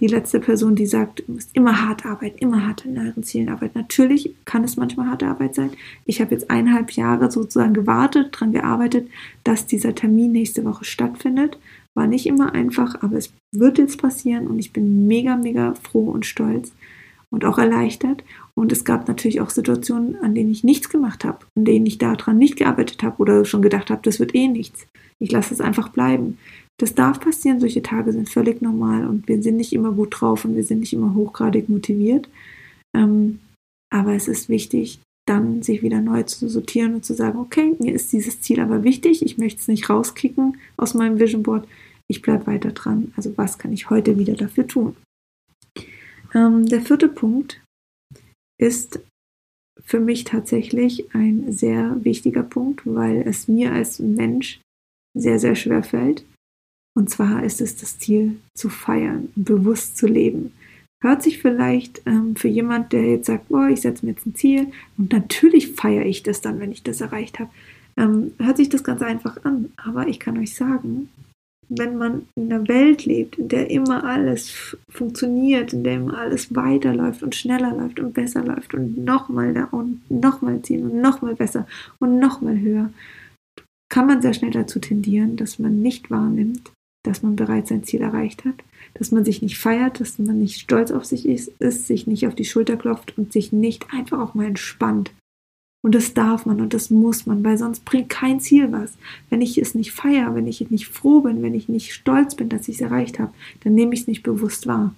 die 0.00 0.06
letzte 0.06 0.40
Person, 0.40 0.74
die 0.74 0.86
sagt, 0.86 1.22
du 1.26 1.32
musst 1.32 1.54
immer 1.54 1.86
hart 1.86 2.06
arbeiten, 2.06 2.38
immer 2.38 2.66
hart 2.66 2.86
in 2.86 2.98
euren 2.98 3.22
Zielen 3.22 3.50
arbeiten. 3.50 3.78
Natürlich 3.78 4.34
kann 4.44 4.64
es 4.64 4.76
manchmal 4.76 5.08
harte 5.08 5.26
Arbeit 5.26 5.54
sein. 5.54 5.70
Ich 6.06 6.20
habe 6.20 6.32
jetzt 6.32 6.50
eineinhalb 6.50 6.92
Jahre 6.92 7.30
sozusagen 7.30 7.74
gewartet, 7.74 8.34
daran 8.34 8.52
gearbeitet, 8.52 9.08
dass 9.44 9.66
dieser 9.66 9.94
Termin 9.94 10.32
nächste 10.32 10.64
Woche 10.64 10.84
stattfindet. 10.84 11.58
War 11.94 12.06
nicht 12.06 12.26
immer 12.26 12.54
einfach, 12.54 13.02
aber 13.02 13.16
es 13.16 13.32
wird 13.54 13.76
jetzt 13.76 14.00
passieren 14.00 14.46
und 14.46 14.58
ich 14.58 14.72
bin 14.72 15.06
mega, 15.06 15.36
mega 15.36 15.74
froh 15.74 16.10
und 16.10 16.24
stolz 16.24 16.72
und 17.30 17.44
auch 17.44 17.58
erleichtert. 17.58 18.24
Und 18.54 18.72
es 18.72 18.84
gab 18.84 19.08
natürlich 19.08 19.40
auch 19.42 19.50
Situationen, 19.50 20.16
an 20.22 20.34
denen 20.34 20.50
ich 20.50 20.64
nichts 20.64 20.88
gemacht 20.88 21.24
habe, 21.24 21.38
an 21.54 21.66
denen 21.66 21.84
ich 21.84 21.98
daran 21.98 22.38
nicht 22.38 22.56
gearbeitet 22.56 23.02
habe 23.02 23.18
oder 23.18 23.44
schon 23.44 23.62
gedacht 23.62 23.90
habe, 23.90 24.00
das 24.02 24.20
wird 24.20 24.34
eh 24.34 24.48
nichts. 24.48 24.86
Ich 25.18 25.30
lasse 25.30 25.54
es 25.54 25.60
einfach 25.60 25.90
bleiben. 25.90 26.38
Das 26.82 26.96
darf 26.96 27.20
passieren, 27.20 27.60
solche 27.60 27.80
Tage 27.80 28.12
sind 28.12 28.28
völlig 28.28 28.60
normal 28.60 29.06
und 29.06 29.28
wir 29.28 29.40
sind 29.40 29.56
nicht 29.56 29.72
immer 29.72 29.92
gut 29.92 30.20
drauf 30.20 30.44
und 30.44 30.56
wir 30.56 30.64
sind 30.64 30.80
nicht 30.80 30.92
immer 30.92 31.14
hochgradig 31.14 31.68
motiviert. 31.68 32.28
Ähm, 32.92 33.38
aber 33.88 34.14
es 34.14 34.26
ist 34.26 34.48
wichtig, 34.48 34.98
dann 35.28 35.62
sich 35.62 35.84
wieder 35.84 36.00
neu 36.00 36.24
zu 36.24 36.48
sortieren 36.48 36.94
und 36.94 37.04
zu 37.04 37.14
sagen, 37.14 37.38
okay, 37.38 37.76
mir 37.78 37.94
ist 37.94 38.12
dieses 38.12 38.40
Ziel 38.40 38.58
aber 38.58 38.82
wichtig, 38.82 39.24
ich 39.24 39.38
möchte 39.38 39.60
es 39.60 39.68
nicht 39.68 39.88
rauskicken 39.88 40.58
aus 40.76 40.94
meinem 40.94 41.20
Vision 41.20 41.44
Board, 41.44 41.68
ich 42.10 42.20
bleibe 42.20 42.48
weiter 42.48 42.72
dran. 42.72 43.12
Also 43.16 43.32
was 43.38 43.58
kann 43.58 43.72
ich 43.72 43.88
heute 43.88 44.18
wieder 44.18 44.34
dafür 44.34 44.66
tun? 44.66 44.96
Ähm, 46.34 46.66
der 46.66 46.80
vierte 46.80 47.06
Punkt 47.06 47.62
ist 48.60 48.98
für 49.84 50.00
mich 50.00 50.24
tatsächlich 50.24 51.14
ein 51.14 51.52
sehr 51.52 52.04
wichtiger 52.04 52.42
Punkt, 52.42 52.82
weil 52.84 53.22
es 53.24 53.46
mir 53.46 53.70
als 53.70 54.00
Mensch 54.00 54.60
sehr, 55.16 55.38
sehr 55.38 55.54
schwer 55.54 55.84
fällt. 55.84 56.24
Und 56.94 57.10
zwar 57.10 57.42
ist 57.42 57.60
es 57.60 57.76
das 57.76 57.98
Ziel 57.98 58.36
zu 58.54 58.68
feiern 58.68 59.28
bewusst 59.34 59.96
zu 59.96 60.06
leben. 60.06 60.52
Hört 61.02 61.22
sich 61.22 61.40
vielleicht 61.40 62.02
ähm, 62.06 62.36
für 62.36 62.48
jemand, 62.48 62.92
der 62.92 63.04
jetzt 63.04 63.26
sagt, 63.26 63.50
oh, 63.50 63.66
ich 63.66 63.80
setze 63.80 64.06
mir 64.06 64.12
jetzt 64.12 64.26
ein 64.26 64.34
Ziel 64.34 64.68
und 64.98 65.12
natürlich 65.12 65.72
feiere 65.72 66.06
ich 66.06 66.22
das 66.22 66.40
dann, 66.40 66.60
wenn 66.60 66.70
ich 66.70 66.82
das 66.82 67.00
erreicht 67.00 67.40
habe, 67.40 67.50
ähm, 67.96 68.32
hört 68.38 68.56
sich 68.56 68.68
das 68.68 68.84
ganz 68.84 69.02
einfach 69.02 69.44
an. 69.44 69.72
Aber 69.76 70.06
ich 70.06 70.20
kann 70.20 70.38
euch 70.38 70.54
sagen, 70.54 71.08
wenn 71.68 71.96
man 71.96 72.26
in 72.36 72.52
einer 72.52 72.68
Welt 72.68 73.04
lebt, 73.04 73.38
in 73.38 73.48
der 73.48 73.70
immer 73.70 74.04
alles 74.04 74.76
funktioniert, 74.88 75.72
in 75.72 75.84
der 75.84 75.94
immer 75.94 76.18
alles 76.18 76.54
weiterläuft 76.54 77.22
und 77.22 77.34
schneller 77.34 77.74
läuft 77.74 77.98
und 77.98 78.12
besser 78.12 78.44
läuft 78.44 78.74
und 78.74 79.04
nochmal 79.04 79.54
da 79.54 79.64
und 79.64 80.08
nochmal 80.10 80.60
ziehen 80.62 80.84
und 80.84 81.00
nochmal 81.00 81.34
besser 81.34 81.66
und 81.98 82.18
nochmal 82.18 82.60
höher, 82.60 82.90
kann 83.90 84.06
man 84.06 84.22
sehr 84.22 84.34
schnell 84.34 84.50
dazu 84.50 84.78
tendieren, 84.78 85.36
dass 85.36 85.58
man 85.58 85.82
nicht 85.82 86.10
wahrnimmt, 86.10 86.70
dass 87.02 87.22
man 87.22 87.36
bereits 87.36 87.68
sein 87.68 87.84
Ziel 87.84 88.00
erreicht 88.00 88.44
hat, 88.44 88.54
dass 88.94 89.10
man 89.10 89.24
sich 89.24 89.42
nicht 89.42 89.58
feiert, 89.58 90.00
dass 90.00 90.18
man 90.18 90.38
nicht 90.38 90.60
stolz 90.60 90.90
auf 90.90 91.04
sich 91.04 91.26
ist, 91.26 91.48
ist 91.58 91.86
sich 91.86 92.06
nicht 92.06 92.26
auf 92.26 92.34
die 92.34 92.44
Schulter 92.44 92.76
klopft 92.76 93.16
und 93.18 93.32
sich 93.32 93.52
nicht 93.52 93.86
einfach 93.92 94.20
auch 94.20 94.34
mal 94.34 94.46
entspannt 94.46 95.12
und 95.84 95.96
das 95.96 96.14
darf 96.14 96.46
man 96.46 96.60
und 96.60 96.74
das 96.74 96.90
muss 96.90 97.26
man, 97.26 97.44
weil 97.44 97.58
sonst 97.58 97.84
bringt 97.84 98.08
kein 98.08 98.40
Ziel 98.40 98.70
was. 98.70 98.96
Wenn 99.30 99.40
ich 99.42 99.58
es 99.58 99.74
nicht 99.74 99.92
feiere, 99.92 100.34
wenn 100.34 100.46
ich 100.46 100.70
nicht 100.70 100.86
froh 100.86 101.20
bin, 101.20 101.42
wenn 101.42 101.54
ich 101.54 101.68
nicht 101.68 101.92
stolz 101.92 102.36
bin, 102.36 102.48
dass 102.48 102.68
ich 102.68 102.76
es 102.76 102.80
erreicht 102.80 103.18
habe, 103.18 103.34
dann 103.64 103.74
nehme 103.74 103.92
ich 103.92 104.02
es 104.02 104.06
nicht 104.06 104.22
bewusst 104.22 104.68
wahr. 104.68 104.94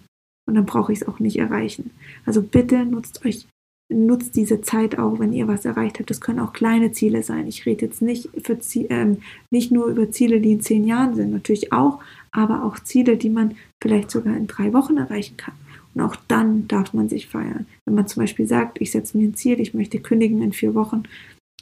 Und 0.46 0.56
dann 0.56 0.66
brauche 0.66 0.92
ich 0.92 1.00
es 1.00 1.08
auch 1.08 1.20
nicht 1.20 1.38
erreichen. 1.38 1.90
Also 2.26 2.42
bitte 2.42 2.84
nutzt 2.84 3.24
euch, 3.24 3.46
nutzt 3.92 4.36
diese 4.36 4.60
Zeit 4.62 4.98
auch, 4.98 5.18
wenn 5.18 5.32
ihr 5.32 5.46
was 5.46 5.64
erreicht 5.64 5.98
habt. 5.98 6.10
Das 6.10 6.20
können 6.20 6.40
auch 6.40 6.52
kleine 6.52 6.92
Ziele 6.92 7.22
sein. 7.22 7.46
Ich 7.46 7.66
rede 7.66 7.86
jetzt 7.86 8.02
nicht, 8.02 8.30
für, 8.42 8.58
ähm, 8.88 9.18
nicht 9.50 9.70
nur 9.70 9.86
über 9.86 10.10
Ziele, 10.10 10.40
die 10.40 10.52
in 10.52 10.60
zehn 10.60 10.84
Jahren 10.84 11.14
sind, 11.14 11.32
natürlich 11.32 11.72
auch, 11.72 12.00
aber 12.32 12.64
auch 12.64 12.78
Ziele, 12.78 13.16
die 13.16 13.30
man 13.30 13.56
vielleicht 13.82 14.10
sogar 14.10 14.36
in 14.36 14.46
drei 14.46 14.72
Wochen 14.72 14.96
erreichen 14.96 15.36
kann. 15.36 15.54
Und 15.94 16.00
auch 16.00 16.16
dann 16.28 16.66
darf 16.66 16.92
man 16.92 17.08
sich 17.08 17.28
feiern. 17.28 17.66
Wenn 17.84 17.94
man 17.94 18.08
zum 18.08 18.22
Beispiel 18.22 18.46
sagt, 18.46 18.80
ich 18.80 18.90
setze 18.90 19.16
mir 19.16 19.28
ein 19.28 19.34
Ziel, 19.34 19.60
ich 19.60 19.74
möchte 19.74 20.00
kündigen 20.00 20.42
in 20.42 20.52
vier 20.52 20.74
Wochen, 20.74 21.04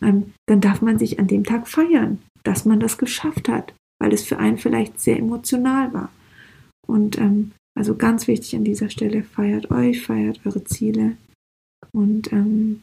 ähm, 0.00 0.32
dann 0.46 0.60
darf 0.60 0.80
man 0.80 0.98
sich 0.98 1.18
an 1.18 1.26
dem 1.26 1.44
Tag 1.44 1.68
feiern, 1.68 2.18
dass 2.44 2.64
man 2.64 2.80
das 2.80 2.98
geschafft 2.98 3.48
hat, 3.48 3.74
weil 4.00 4.12
es 4.12 4.24
für 4.24 4.38
einen 4.38 4.58
vielleicht 4.58 5.00
sehr 5.00 5.18
emotional 5.18 5.92
war. 5.92 6.10
Und 6.86 7.18
ähm, 7.18 7.52
also 7.74 7.94
ganz 7.94 8.26
wichtig 8.26 8.56
an 8.56 8.64
dieser 8.64 8.90
Stelle, 8.90 9.22
feiert 9.22 9.70
euch, 9.70 10.02
feiert 10.02 10.40
eure 10.44 10.64
Ziele. 10.64 11.16
Und 11.92 12.32
ähm, 12.32 12.82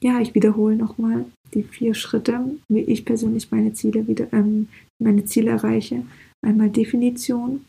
ja, 0.00 0.20
ich 0.20 0.34
wiederhole 0.34 0.76
nochmal 0.76 1.26
die 1.54 1.62
vier 1.62 1.94
Schritte, 1.94 2.58
wie 2.68 2.80
ich 2.80 3.04
persönlich 3.04 3.50
meine 3.50 3.72
Ziele 3.72 4.06
wieder, 4.06 4.32
ähm, 4.32 4.68
meine 5.02 5.24
Ziele 5.24 5.50
erreiche. 5.50 6.04
Einmal 6.44 6.70
Definition, 6.70 7.64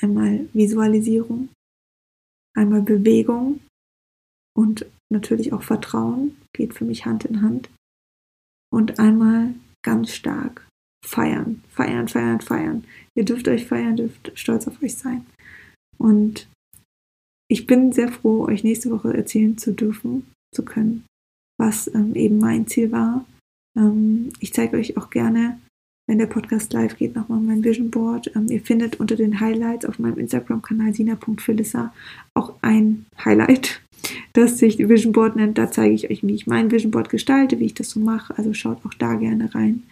einmal 0.00 0.48
Visualisierung, 0.52 1.48
Einmal 2.56 2.80
Bewegung 2.80 3.60
und 4.56 4.86
natürlich 5.12 5.52
auch 5.52 5.62
Vertrauen 5.62 6.38
geht 6.54 6.72
für 6.72 6.86
mich 6.86 7.04
Hand 7.04 7.26
in 7.26 7.42
Hand. 7.42 7.68
Und 8.72 8.98
einmal 8.98 9.54
ganz 9.84 10.14
stark 10.14 10.66
feiern, 11.04 11.62
feiern, 11.68 12.08
feiern, 12.08 12.40
feiern. 12.40 12.84
Ihr 13.14 13.26
dürft 13.26 13.46
euch 13.48 13.66
feiern, 13.66 13.96
dürft 13.96 14.32
stolz 14.34 14.66
auf 14.66 14.82
euch 14.82 14.96
sein. 14.96 15.26
Und 15.98 16.48
ich 17.48 17.66
bin 17.66 17.92
sehr 17.92 18.08
froh, 18.08 18.46
euch 18.46 18.64
nächste 18.64 18.90
Woche 18.90 19.14
erzählen 19.14 19.56
zu 19.56 19.72
dürfen, 19.72 20.26
zu 20.54 20.64
können, 20.64 21.04
was 21.58 21.88
ähm, 21.94 22.14
eben 22.14 22.38
mein 22.38 22.66
Ziel 22.66 22.92
war. 22.92 23.24
Ähm, 23.76 24.30
ich 24.40 24.52
zeige 24.52 24.76
euch 24.76 24.96
auch 24.96 25.10
gerne 25.10 25.58
wenn 26.06 26.18
der 26.18 26.26
Podcast 26.26 26.72
live 26.72 26.96
geht, 26.96 27.16
nochmal 27.16 27.40
mein 27.40 27.64
Vision 27.64 27.90
Board. 27.90 28.30
Ähm, 28.36 28.46
ihr 28.48 28.60
findet 28.60 29.00
unter 29.00 29.16
den 29.16 29.40
Highlights 29.40 29.84
auf 29.84 29.98
meinem 29.98 30.18
Instagram-Kanal 30.18 30.94
sina.philissa 30.94 31.92
auch 32.34 32.54
ein 32.62 33.06
Highlight, 33.24 33.82
das 34.32 34.58
sich 34.58 34.78
Vision 34.78 35.12
Board 35.12 35.36
nennt. 35.36 35.58
Da 35.58 35.70
zeige 35.70 35.94
ich 35.94 36.10
euch, 36.10 36.22
wie 36.22 36.34
ich 36.34 36.46
mein 36.46 36.70
Vision 36.70 36.92
Board 36.92 37.08
gestalte, 37.08 37.58
wie 37.58 37.66
ich 37.66 37.74
das 37.74 37.90
so 37.90 38.00
mache. 38.00 38.36
Also 38.38 38.54
schaut 38.54 38.84
auch 38.84 38.94
da 38.94 39.14
gerne 39.14 39.52
rein. 39.54 39.82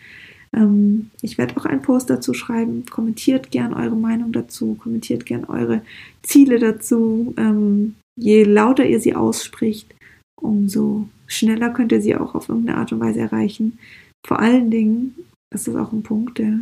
Ähm, 0.54 1.10
ich 1.20 1.38
werde 1.38 1.56
auch 1.56 1.64
einen 1.64 1.82
Post 1.82 2.10
dazu 2.10 2.34
schreiben. 2.34 2.84
Kommentiert 2.86 3.50
gern 3.50 3.74
eure 3.74 3.96
Meinung 3.96 4.32
dazu, 4.32 4.74
kommentiert 4.74 5.26
gern 5.26 5.44
eure 5.44 5.82
Ziele 6.22 6.58
dazu. 6.58 7.34
Ähm, 7.36 7.96
je 8.18 8.44
lauter 8.44 8.86
ihr 8.86 9.00
sie 9.00 9.14
ausspricht, 9.14 9.94
umso 10.40 11.08
schneller 11.26 11.70
könnt 11.70 11.92
ihr 11.92 12.00
sie 12.00 12.16
auch 12.16 12.34
auf 12.34 12.48
irgendeine 12.48 12.78
Art 12.78 12.92
und 12.92 13.00
Weise 13.00 13.20
erreichen. 13.20 13.78
Vor 14.26 14.40
allen 14.40 14.70
Dingen 14.70 15.14
das 15.54 15.68
ist 15.68 15.76
auch 15.76 15.92
ein 15.92 16.02
Punkt, 16.02 16.38
der 16.38 16.58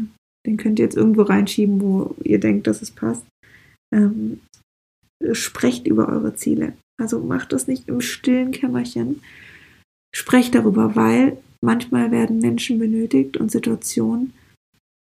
Den 0.47 0.59
könnt 0.59 0.79
ihr 0.79 0.85
jetzt 0.85 0.99
irgendwo 0.99 1.23
reinschieben, 1.23 1.81
wo 1.81 2.15
ihr 2.23 2.39
denkt, 2.39 2.67
dass 2.67 2.83
es 2.83 2.91
passt. 2.91 3.25
Ähm, 3.95 4.41
sprecht 5.33 5.87
über 5.87 6.09
eure 6.09 6.35
Ziele. 6.35 6.75
Also 7.01 7.21
macht 7.21 7.55
das 7.55 7.69
nicht 7.69 7.89
im 7.89 8.03
stillen 8.03 8.51
Kämmerchen. 8.51 9.23
Sprecht 10.15 10.55
darüber, 10.55 10.95
weil 10.95 11.39
manchmal 11.63 12.11
werden 12.11 12.41
Menschen 12.41 12.79
benötigt 12.79 13.37
und 13.37 13.51
Situationen, 13.51 14.33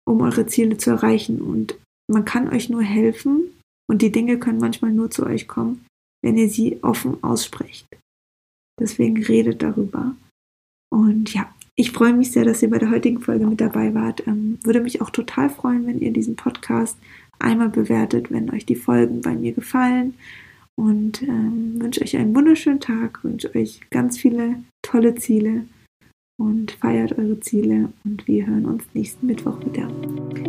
um 0.07 0.21
eure 0.21 0.45
Ziele 0.45 0.77
zu 0.77 0.91
erreichen. 0.91 1.41
Und 1.41 1.77
man 2.07 2.25
kann 2.25 2.49
euch 2.49 2.69
nur 2.69 2.83
helfen 2.83 3.51
und 3.89 4.01
die 4.01 4.11
Dinge 4.11 4.37
können 4.37 4.59
manchmal 4.59 4.91
nur 4.91 5.09
zu 5.09 5.25
euch 5.25 5.47
kommen, 5.47 5.85
wenn 6.23 6.37
ihr 6.37 6.49
sie 6.49 6.83
offen 6.83 7.23
aussprecht. 7.23 7.87
Deswegen 8.79 9.23
redet 9.23 9.61
darüber. 9.61 10.15
Und 10.91 11.33
ja, 11.33 11.53
ich 11.75 11.91
freue 11.91 12.13
mich 12.13 12.31
sehr, 12.31 12.45
dass 12.45 12.61
ihr 12.61 12.69
bei 12.69 12.77
der 12.77 12.91
heutigen 12.91 13.21
Folge 13.21 13.45
mit 13.45 13.61
dabei 13.61 13.93
wart. 13.93 14.25
Ähm, 14.27 14.59
würde 14.63 14.81
mich 14.81 15.01
auch 15.01 15.09
total 15.09 15.49
freuen, 15.49 15.85
wenn 15.85 15.99
ihr 15.99 16.11
diesen 16.11 16.35
Podcast 16.35 16.97
einmal 17.39 17.69
bewertet, 17.69 18.31
wenn 18.31 18.49
euch 18.51 18.65
die 18.65 18.75
Folgen 18.75 19.21
bei 19.21 19.33
mir 19.33 19.53
gefallen. 19.53 20.15
Und 20.75 21.21
ähm, 21.21 21.81
wünsche 21.81 22.01
euch 22.01 22.15
einen 22.17 22.35
wunderschönen 22.35 22.79
Tag, 22.79 23.23
wünsche 23.23 23.53
euch 23.53 23.81
ganz 23.89 24.17
viele 24.17 24.63
tolle 24.81 25.15
Ziele 25.15 25.65
und 26.39 26.71
feiert 26.71 27.15
eure 27.19 27.39
Ziele. 27.41 27.89
Und 28.03 28.27
wir 28.27 28.47
hören 28.47 28.65
uns 28.65 28.83
nächsten 28.93 29.27
Mittwoch 29.27 29.59
wieder. 29.65 29.87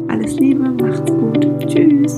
Alles 0.09 0.39
Liebe, 0.39 0.71
macht's 0.71 1.13
gut. 1.13 1.47
Tschüss. 1.69 2.17